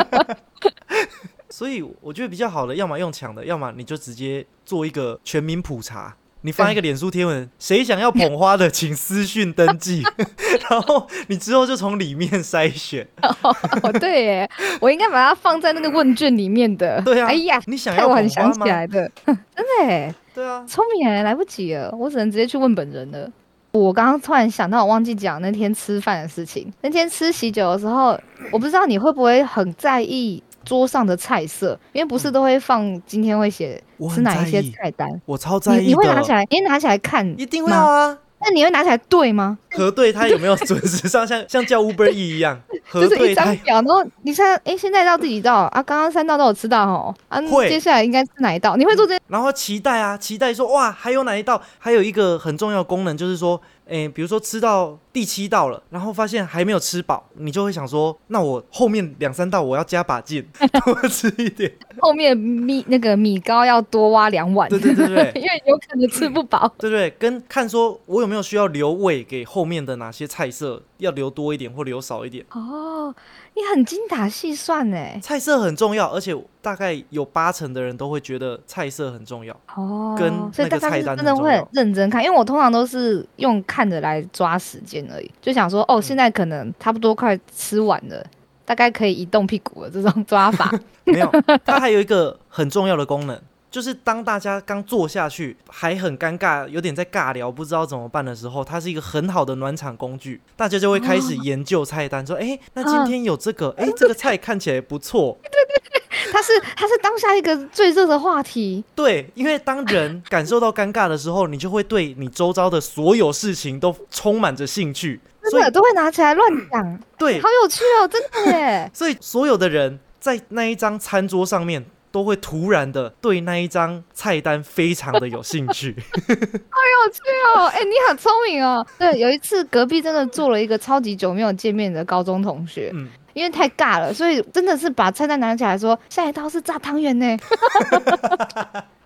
[1.48, 6.14] 所以我觉得比较好的，要么用抢的，要么你就直接做一个全民普查。
[6.46, 10.00] 你发一个脸书贴文，谁想要捧花的，请私讯登记，
[10.70, 13.04] 然后你之后就从里面筛选。
[13.42, 17.02] 哦对耶，我应该把它放在那个问卷里面的。
[17.02, 18.28] 对啊哎呀，你想要我很？
[18.28, 20.14] 想起来的， 真的耶。
[20.32, 23.28] 对啊，聪明哎，来不及了，我只能直接去问本人了。
[23.72, 26.72] 我刚刚突然想到，我忘记讲那天吃饭的事情。
[26.80, 28.18] 那天吃喜酒的时候，
[28.52, 38.18] 我不知道你会不会很在意桌上的菜色，因为不是都会放今天会写我很吃哪一些，菜单，我超在意你你会拿起，来，你会拿起来看，一定会要啊。
[38.38, 39.56] 那你会拿起来对吗？
[39.72, 45.82] 核对它有没有准时上， 像像叫 Uber E 一样，核 就是一对他张表，然后你现在哎，现在到第几道啊？
[45.82, 48.76] 刚刚三道都有吃到哦，啊，会接下来应该是哪一道？
[48.76, 49.20] 你会做这些？
[49.28, 51.60] 然后期待啊，期待说哇，还有哪一道？
[51.78, 60.44] 还有一个很重要的功能就是说，诶，比如说吃到第七道了，然后发现还没有吃饱，你就会想说，那我后面两三道我要加把劲，
[60.84, 61.72] 多吃一点。
[62.00, 66.70] 后面米那个米糕要多挖两碗，对对对对 因为有可能吃不饱。
[66.78, 72.44] 对对，跟看说我有没有需要留胃给后面的哪些菜色，要留多一点或留少一点。
[72.50, 73.14] 哦，
[73.54, 74.96] 你很精打细算呢。
[75.20, 79.54] 菜色很重要，而且大概有八成的人都会觉得菜色很重要。
[79.74, 88.24] 哦，跟所以大家是那个菜单真的会认真看，因为我通常都是用看的来抓时间而已，就想说哦，现在可能差不多快吃完了，
[88.64, 90.72] 大概可以移动屁股了这种抓法。
[91.04, 91.30] 没有，
[91.64, 93.40] 它还有一个很重要的功能，
[93.76, 100.40] 就是当大家刚坐下去还很尴尬，有点在尬聊，不知道怎么办的时候，它是一个很好的暖场工具。
[100.56, 105.38] 大家就会开始研究菜单，说：“哎、那今天有这个，哎、这个菜看起来不错。
[106.32, 118.90] 它是它是当下一个最热的话题，”对，因为当人感受到尴尬的时候，你就会对你周遭的所有事情都充满着兴趣，真的都会拿起来乱讲，对好，有趣哦，真的耶。
[118.96, 121.84] 所以所有的人在那一张餐桌上面。
[122.16, 127.20] 都会突然的对那一张菜单非常的有兴趣， 好有趣
[127.54, 128.86] 哦，哎、你很聪明哦。
[128.98, 137.36] 对，有一次隔壁真的做了一个超级久没有见面的高中同学，嗯，因为太尬了，所以真的是把菜单拿起来说，下一道是炸汤圆呢。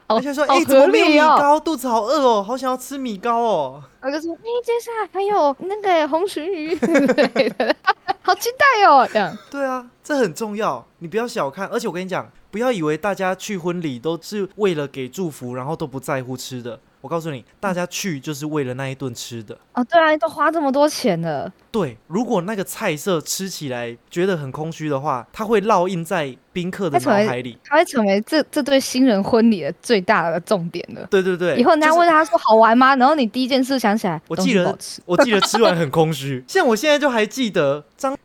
[0.07, 1.19] 好而且说：“好哎、怎么没有米。
[1.19, 1.59] 糕？
[1.61, 7.75] 肚子好饿哦，好想要吃米糕哦。”我就说，哎、接下来还有那个红鲟鱼之类的，
[8.31, 9.37] 好期待哦，这样。
[9.51, 11.67] 对啊，这很重要，你不要小看。
[11.67, 16.79] 而且我跟你讲，不要以为大家去婚礼都是为了给祝福，然后都不在乎吃的。
[17.01, 19.57] 我告诉你，大家去就是为了那一顿吃的。
[19.73, 27.59] 哦，对啊，都花这么多钱了，对，如果那个菜色吃起来觉得很空虚的话，它会烙印在宾客的脑海里。
[27.65, 31.07] 它会成为这这对新人婚礼的最大的重点了。
[31.11, 32.95] 对对对，以后人家就是问他说好玩吗？
[32.97, 34.77] 然后你第一件事想起来，我记得。
[35.07, 38.17] 我记得吃完很空虚， 像我现在就还记得张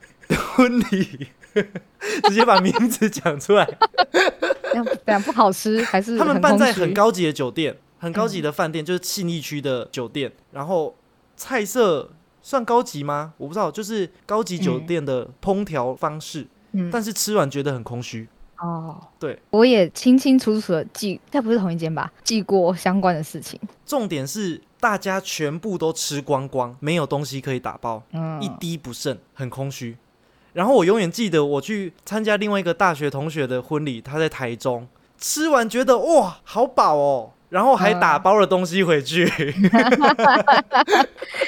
[0.56, 1.28] 婚礼，
[2.28, 3.68] 直接把名字讲出来。
[5.06, 7.76] 这样不好吃，还是他们办在很高级的酒店，
[8.06, 10.32] 很高级的饭店，就是信义区的酒店。
[10.52, 10.94] 然后
[11.36, 12.08] 菜色
[12.44, 13.34] 算高级吗？
[13.38, 16.46] 我不知道，就是高级酒店的烹调方式。
[16.74, 18.28] 嗯但是吃完觉得很空虚。
[18.60, 22.12] 哦，对，我也清清楚楚的记，该不是同一间吧？
[22.24, 23.60] 记过相关的事情。
[23.88, 29.98] 重点是大家全部都吃光光，没有东西可以打包，嗯，一滴不剩，很空虚。
[30.54, 34.88] 然后我永远记得我去参加另外一个大学同学的婚礼，他在台中，
[35.18, 39.26] 吃完觉得哇好饱哦，然后还打嗯包了东西回去。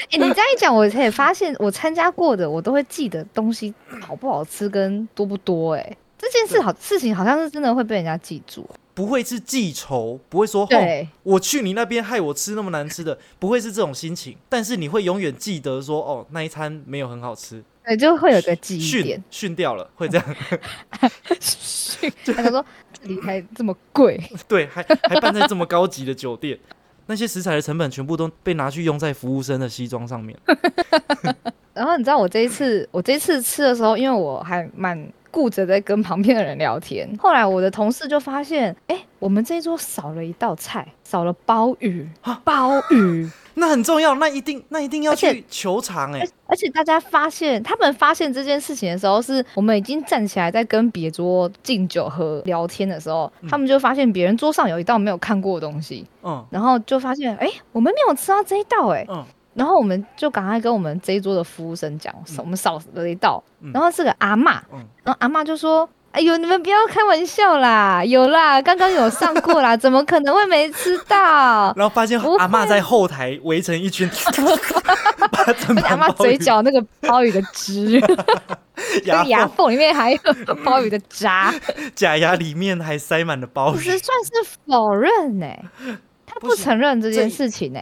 [0.10, 8.68] 哎、你这样一讲，我也发现我参加过的，我都会记得东西好不好吃跟多不多、哎，这件事好事情好像是真的会被人家记住。
[8.94, 14.36] 不会是记仇，不会说哦，对，我去你那边害我吃那么难吃的，不会是这种心情。
[14.50, 19.24] 但是你会永远记得说，哦，那一餐没有很好吃，对，就会有个记忆训点。
[19.32, 20.26] 训掉了，会这样。
[22.36, 22.64] 他说
[23.04, 26.60] 离开这么贵， 对，还还办在这么高级的酒店，
[27.06, 30.38] 那些食材的成本全部都被拿去用在服务生的西装上面。
[31.74, 37.10] 然后你知道我这一次，我这一次吃的时候，因为我还蛮顾着在跟旁边的人聊天。
[37.18, 43.30] 后来我的同事就发现，哎，我们这一桌少了一道菜，少了鲍鱼啊鲍鱼。
[43.60, 56.46] 那很重要，那一定那一定要去球场哎、而且大家发现，他们发现这件事情的时候，是我们已经站起来在跟别桌敬酒喝聊天的时候，他们就发现别人桌上有一道没有看过的东西，嗯。
[56.52, 63.72] 然后就发现，哎，我们没有吃到这一道、哎，嗯，然后我们就赶快跟我们这一桌的服务生讲，我们少了一道，嗯。
[63.74, 64.86] 然后是个阿嬷，嗯。
[65.04, 65.90] 然后阿嬷就说。
[66.18, 71.72] 哎呦，你们不要开玩笑啦，有啦，刚刚有上过啦， 怎么可能会没吃到？
[71.78, 74.10] 然后发现阿嬷在后台围成一圈，
[75.32, 78.26] 把阿盘鲍鱼嬷嘴角那个鲍鱼的汁，那个
[79.04, 80.20] 牙牙缝缝里面还有
[80.66, 81.54] 鲍鱼的渣，
[81.94, 83.78] 假牙里面还塞满了鲍鱼。
[83.78, 84.32] 其实算是
[84.66, 85.46] 否认呢、
[86.26, 87.80] 他不承认这件事情呢、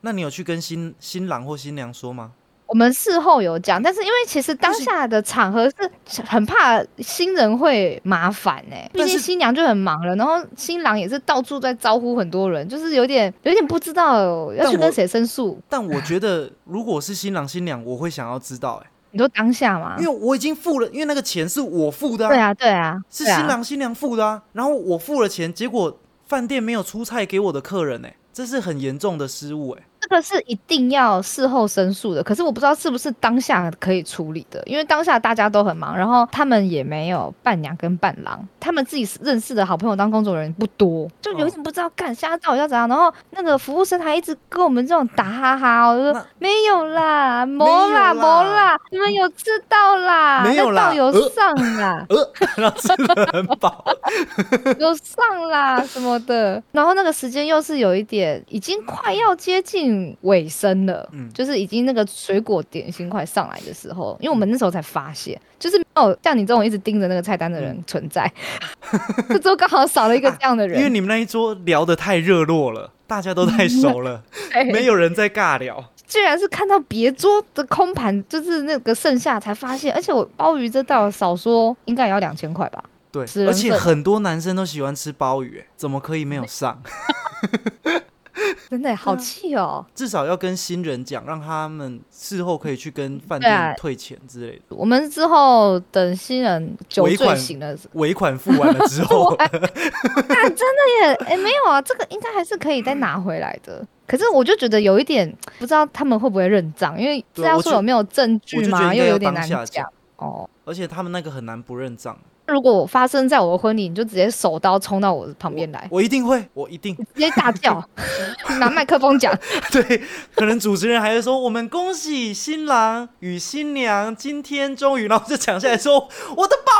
[0.00, 2.32] 那你有去跟新新郎或新娘说吗？
[2.66, 15.58] 我们事后有讲，但是因为其实当下的场合是很怕新人会麻烦呢、毕竟新娘就很忙了，然后新郎也是到处在招呼很多人，就是有点有点不知道要去跟谁申诉。
[15.68, 20.04] 但我 觉得，如果是新郎新娘，我会想要知道、哎，你说当下吗因？
[20.04, 24.42] 为我已经付了，因为那个钱是我付的、对啊，对啊，是新郎新娘付的啊。
[24.52, 25.96] 然后我付了钱，结果
[26.26, 29.82] 饭店没有出菜给我的客人、哎，这是很严重的失误、哎。
[30.00, 42.88] 这个是一定要事后申诉的，可是我不知道是不是当下可以处理的，因为当下大家都很忙，然后他们也没有伴娘跟伴郎，他们自己认识的好朋友当工作人员不多，就有一点不知道干现在到底要怎样。
[42.88, 50.92] 然后那个服务生还一直跟我们这种打哈哈，我就说没有啦，没啦啦，没啦，你们有吃到啦，没有啦。
[50.94, 51.30] 有呃？
[51.36, 53.84] 上啦，呃， 然后吃的很饱，
[54.78, 59.85] 有上啦什么的，然后那个时间又是有一点已经快要接近
[60.22, 61.30] 尾声了，嗯。
[61.32, 68.30] 就是已经那个水果点心快上来的时候，因为我们那时候才发现，就是没有像你这种一直盯着那个菜单的人存在，
[69.28, 70.78] 这周刚好少了一个这样的人。
[70.78, 74.22] 因为，你们那一桌聊得太热络了，大家都太熟了，
[74.52, 75.92] 哎没有人在尬聊。
[76.06, 82.82] 居然是看到别桌的空盘，就是那个剩下才发现，而且我鲍鱼这道少说应该也要两千块吧。
[83.10, 86.80] 对而且很多男生都喜欢吃鲍鱼，哎怎么可以没有上？
[88.70, 89.84] 真的好气哦！
[89.94, 94.62] 至少要跟新人讲，让他们事后可以去跟饭店退钱之类的。
[94.76, 101.14] 我们之后等新人酒醉醒了，尾款付完了之后， 啊，真的耶！
[101.26, 103.86] 哎、没有啊，这个应该还是可以再拿回来的。
[104.06, 105.28] 可是我就觉得有一点
[105.58, 109.90] 不知道他们会不会认账，因为是要对啊我觉说有没有证据嘛，又有点难讲。
[110.16, 112.16] 哦，而且他们那个很难不认账。
[112.46, 117.82] 如果我发生在我的婚礼，你就直接手刀冲到我旁边来，我一定会，我一定直接大叫，
[118.58, 119.36] 拿麦克风讲，
[119.72, 120.02] 对。
[120.34, 126.72] 可能主持人还会说：“我们恭喜新郎与新娘今天终于……”然后就讲下来说：“我的鲍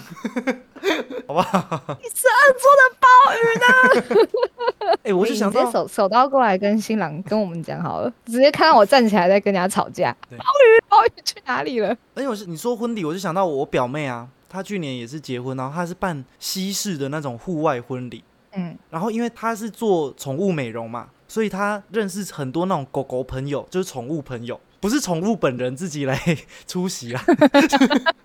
[1.27, 1.99] 好不好？
[2.03, 4.97] 你是按桌的鲍鱼呢？
[5.03, 11.89] 哎、我是想到，直接手手刀过来跟新郎跟我们讲好了，直接看到我站起来在跟人家吵架，对鲍鱼鲍鱼去哪里了？
[12.15, 18.23] 而且我是你说婚礼，我就想到我表妹啊，她去年也是结婚，然后她是办西式的那种户外婚礼，
[18.53, 26.15] 嗯，然后因为她是做宠物美容嘛，所以她认识很多那种狗狗朋友，就是宠物朋友，不是宠物本人自己来
[26.69, 27.25] 出席啊，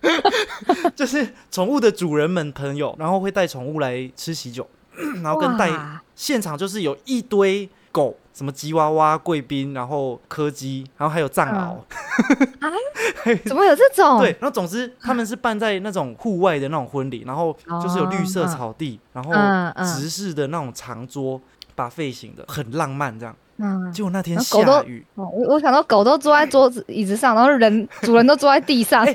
[0.94, 4.68] 就是宠物的主人们朋友，然后会带宠物来吃喜酒，
[5.24, 5.70] 然后跟带
[6.14, 11.54] 现场就是有一堆狗，什么吉娃娃、贵宾，然后柯基，然后还有藏獒。
[12.60, 12.70] 啊。
[13.46, 14.18] 怎么有这种？
[14.20, 19.32] 对，然后总之他们是办在那种户外的那种婚礼，然后就是有绿色哦草地，然后
[19.82, 21.40] 直视的那种长桌，
[21.80, 23.34] 把费型的，很浪漫这样。
[23.62, 29.14] 嗯，结果那天下雨，哦，我我想到狗都坐在桌子椅子上，然后人 主人都坐在地上，哎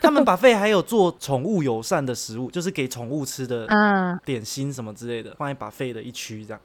[0.00, 6.60] 他们把费还有做宠物友善的食物， 就是给宠物吃的嗯，点心什么之类的，放在把费的一区这样，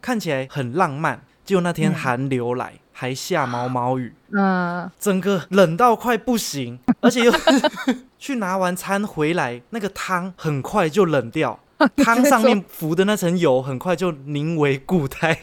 [0.00, 1.20] 看起来很浪漫。
[1.44, 1.94] 结果那天嗯。
[1.94, 7.32] 寒流来，还下毛毛雨，嗯，整个冷到快不行，而且又
[8.16, 11.58] 去拿完餐回来，那个汤很快就冷掉，
[11.96, 15.38] 汤上面浮的那层油很快就凝为固态。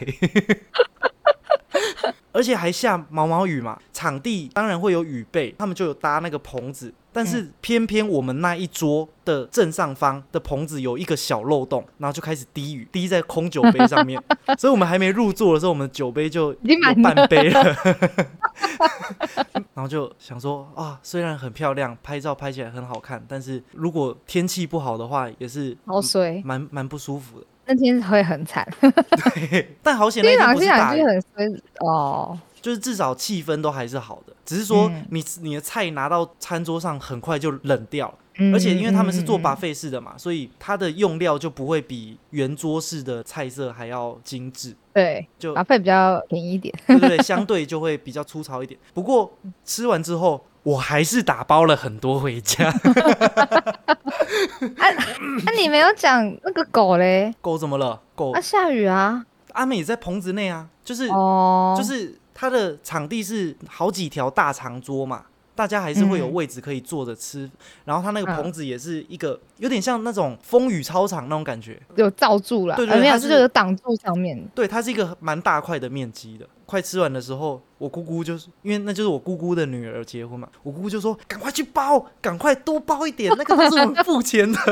[2.32, 14.22] 而且还下毛毛雨嘛，场地当然会有雨备，他们就有搭那个棚子，但是偏偏我们那一桌的正上方的棚子有一个小漏洞，然后就开始滴雨，滴在空酒杯上面，
[14.58, 17.76] 所以我们还没入座的时候，我们的酒杯就已经满有半杯了。
[19.74, 27.46] 然后就想说啊，虽然很漂亮，拍照拍起来很好看，但是如果天气不好的话，也是好水，蛮蛮不舒服的。
[27.68, 28.66] 那天会很惨。
[29.82, 46.74] 但好险那新天郎新娘就不是大雨，很衰哦，就是至少气氛都还是好的，只是说嗯你你的菜拿到餐桌上很快就冷掉了，嗯而且因为他们是做把 buffet 式的嘛，所以它的用料就不会比圆桌式的菜色还要精致，对，就把费比较便宜一点。
[46.86, 48.78] 对对对， 相对就会比较粗糙一点。
[48.94, 49.30] 不过
[49.64, 52.70] 吃完之后，我还是打包了很多回家。
[55.44, 57.34] 那、 你没有讲那个狗嘞？
[57.40, 57.98] 狗怎么了？
[58.14, 59.24] 狗啊，下雨啊。
[59.52, 67.50] 阿美也在棚子内啊，就是哦，就是它的场地是好几条大长桌嘛，大家还是会有嗯位置可以坐着吃。
[67.86, 74.46] 然后它那个嗯棚子也是一个有点像那种风雨操场那种感觉，有罩住了，呃没有，对对它就是有挡住上面。
[74.54, 76.46] 对，它是一个蛮大块的面积的。
[76.68, 84.58] 快吃完的时候，我姑姑就是因为那就是我姑姑的女儿结婚嘛，我姑姑就说赶快去包，赶快多包一点，那个都是我们付钱的。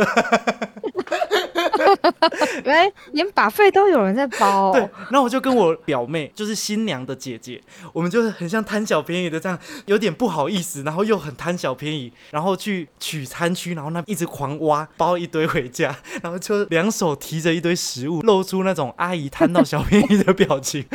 [2.64, 20.84] 原来连把费都有人在包、对哦。，然后我就跟我表妹，就是新娘的姐姐，我们就是很像贪小便宜的这样，有点不好意思，然后又很贪小便宜，然后去取餐区，然后那一直狂挖，包一堆回家，然后就两手提着一堆食物，露出那种阿姨贪到小便宜的表情。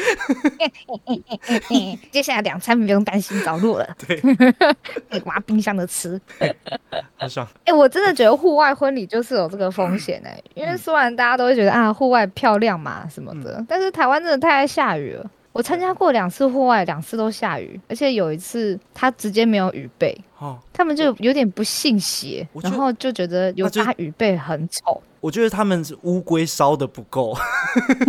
[2.11, 6.19] 接下来两餐不用担心着落了， 对，可以挖冰箱的吃。
[7.15, 7.47] 好爽。
[7.65, 15.29] 哎、我真的觉得户外婚礼就是有这个风险哎、因为虽然大家都会觉得啊户外漂亮嘛什么的，但是台湾真的太爱下雨了。
[15.53, 25.03] 我参加过两次户外，两次都下雨，而且有一次他直接没有雨备，哦，他们就有点不信邪，然后就觉得有搭雨备很丑。
[25.21, 27.37] 我觉得他们是乌龟烧的不够，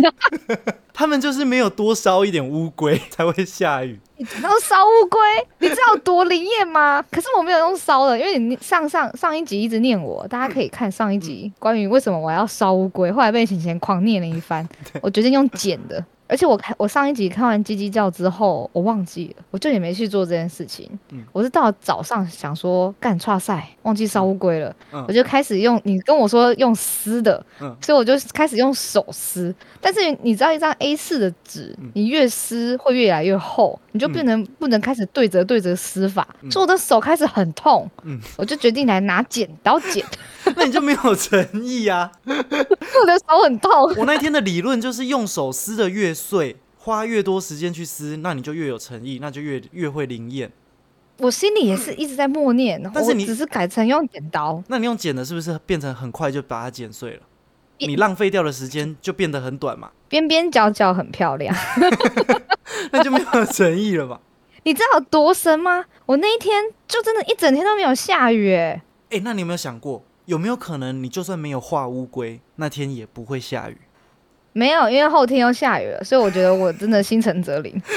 [0.91, 3.99] 他们就是没有多烧一点乌龟才会下雨。
[4.41, 5.19] 然后烧乌龟，
[5.59, 7.03] 你知道多灵验吗？
[7.11, 14.67] 可是我没有用烧的，因为你上上上一集一直念我，大家可以看上一集关于为什么我要烧乌龟，后来被贤贤狂念了一番，
[15.01, 16.03] 我决定用剪的。
[16.27, 20.89] 而且我看我上一集看完叽叽叫之后，我忘记了，我就也没去做这件事情。
[21.09, 21.23] 嗯。
[21.31, 25.03] 我是到早上想说干串赛，忘记烧乌龟了，嗯。
[25.07, 27.75] 我就开始用你跟我说用撕的，嗯。
[27.81, 29.53] 所以我就开始用手撕。
[29.81, 31.91] 但是你知道一张 A 四的纸，嗯。
[31.93, 40.05] 你越撕会越来越厚，你就变成、不能开始对折对折撕法，嗯所以我的手开始很痛，嗯我就决定来拿剪刀剪，
[40.57, 42.11] 那你就没有诚意啊！
[42.25, 43.71] 我的手很痛。
[43.97, 50.51] 我那天的理论就是用手撕的越碎，花越多时间去撕，那你就越有诚意，那就越越会灵验。
[51.19, 54.61] 我心里也是一直在默念，但是你只是改成用剪刀。
[54.67, 57.21] 那你用剪的，是不是变成很快就把它剪碎了？
[57.79, 61.53] 你浪费掉的时间就变得很短嘛，边边角角很漂亮，
[62.91, 64.19] 那就没有诚意了吧。
[64.63, 65.85] 你知道有多深吗？
[66.05, 73.77] 我那一天就真的一整天都没有下雨，哎，哎、那你有没有想过，有没有可能你就算没有画乌龟，那天也不会下雨？
[74.53, 77.81] 没有，因为后天要下雨了，所以我觉得我真的心诚则灵。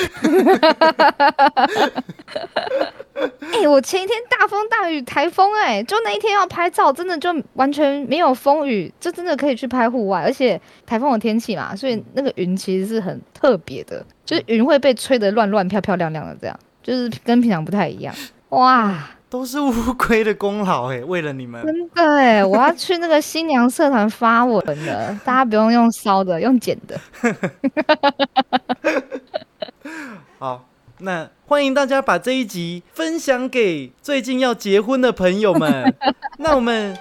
[3.52, 18.14] 哎、我前一天大风大雨台风，哎，就那一天要拍照，真的就完全没有风雨，就真的可以去拍户外，而且台风的天气嘛，所以那个云其实是很特别的，就是云会被吹得乱乱漂漂亮亮的，这样就是跟平常不太一样。
[18.50, 21.64] 哇，都是乌龟的功劳哎、为了你们。
[21.64, 26.98] 真的哎，我要去那个新娘社团发文了， 大家不用用烧的，用剪的。
[30.38, 30.66] 好，
[30.98, 35.94] 那欢迎大家把这一集分享给最近要结婚的朋友们。
[36.38, 36.96] 那我们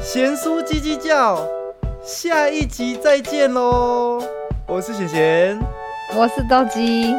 [0.00, 1.46] 贤叔叽叽叫，
[2.02, 4.22] 下一集再见喽！
[4.66, 5.60] 我是贤贤，
[6.16, 7.14] 我是豆鸡。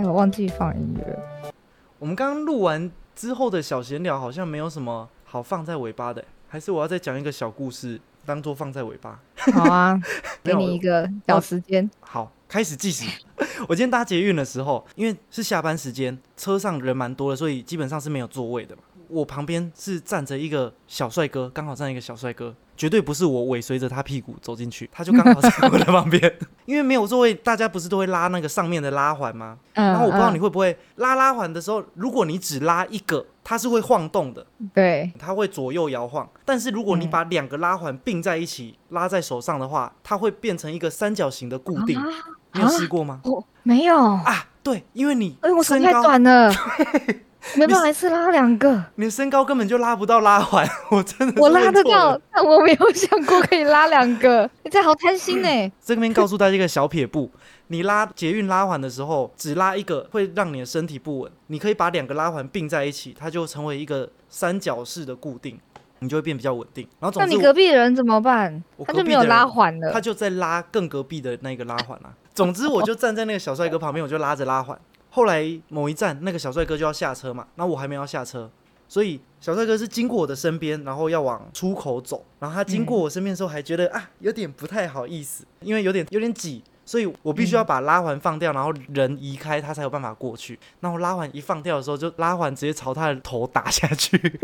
[0.00, 1.52] 哎，我忘记放音乐了。
[1.98, 9.20] 我们刚刚录完之后的小闲聊好像没有什么好放在尾巴的，还是我要再讲一个小故事，当做放在尾巴。
[9.52, 10.00] 好啊，
[10.42, 11.90] 给你一个小时间。
[12.00, 13.04] 好，开始计时。
[13.68, 18.82] 我今天搭捷运的时候，因为是下班时间，车上人蛮多的，所以基本上是没有座位的嘛。
[19.10, 26.32] 我旁边是站着一个小帅哥，刚好站一个小帅哥，绝对不是我尾随着他屁股走进去，他就刚好在我的 旁边。
[26.64, 29.58] 因为没有座位，大家不是都会拉那个上面的拉环吗？
[29.74, 36.28] 嗯，然后我不知道你嗯会不会拉拉环的时候，如果你只拉一个，它是会晃动的，对，它会左右摇晃。
[36.44, 41.98] 但是如果你嗯把两个拉环并在一起，拉在手上的话，它会变成一个三角形的固定。
[41.98, 42.06] 啊
[42.52, 43.20] 你有试过吗？
[43.22, 46.52] 我没有，啊，对，因为你哎，我手太，短了，
[47.56, 48.82] 没办法一次拉两个。
[48.96, 54.48] 你的身高根本就拉不到拉环， 我真的是我拉得到，但我没有想过可以拉两个。
[54.62, 55.72] 你这好贪心呢。
[55.82, 57.30] 这边告诉大家一个小撇步：
[57.68, 61.32] 你拉捷运拉环的时候，只拉一个会让你的身体不稳。
[61.46, 65.58] 你可以把两个拉环并在一起，它就成为一个三角式的固定，
[66.00, 66.86] 你就会变比较稳定。
[67.00, 68.62] 然后总，那你隔壁的人怎么办？
[68.84, 70.00] 他就没有拉环了他。
[70.00, 72.12] 就在拉更隔壁的那个拉环啊。
[72.34, 74.78] 总之，我就站在那个小帅哥旁边，我就拉着拉环。
[75.10, 78.50] 后来某一站，那个小帅哥就要下车嘛，那我还没有下车，
[78.88, 82.24] 所以小帅哥是经过我的身边，然后要往出口走。
[82.38, 90.58] 然后他经过我身边的时候，还觉得啊，有点不太好意思，因为有点有点挤，所以我必须要把拉环放掉，然后人移开，他才有办法过去。
[90.80, 94.40] 然后拉环一放掉的时候，就拉环直接朝他的头打下去，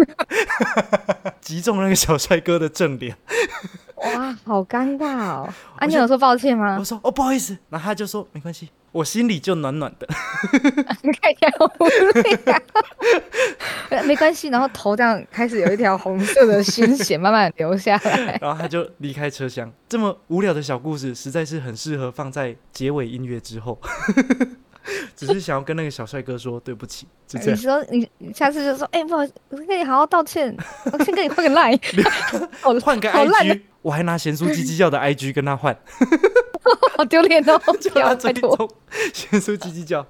[1.40, 3.16] 击中那个小帅哥的正脸。
[3.96, 5.48] 哇，好尴尬哦！
[5.76, 6.84] 啊，你有说抱歉吗我？
[6.84, 10.08] 说哦，不好意思，然后他就说没关系，我心里就暖暖的。
[11.02, 12.62] 你看起来好无力啊！
[13.90, 18.38] 呃没关系，然后头这样开始有一条红色的鲜血慢慢流下来。
[18.40, 19.70] 然后他就离开车厢。
[19.86, 23.78] 这么无聊的小故事，实在是很适合放在结尾音乐之后。
[25.16, 27.56] 只是想要跟那个小帅哥说对不起，就这你。
[27.56, 30.56] 说你你下次就说，哎、不好意思，我跟你好好道歉，
[30.92, 31.78] 我先跟你换个 line，
[32.62, 35.76] 好换个 IG，我还拿咸酥鸡鸡叫的 IG 跟他换，
[36.96, 37.58] 好丢脸哦！
[37.64, 38.56] 不叫他要拜托。
[38.56, 38.70] 追踪
[39.12, 40.06] 咸酥鸡鸡叫。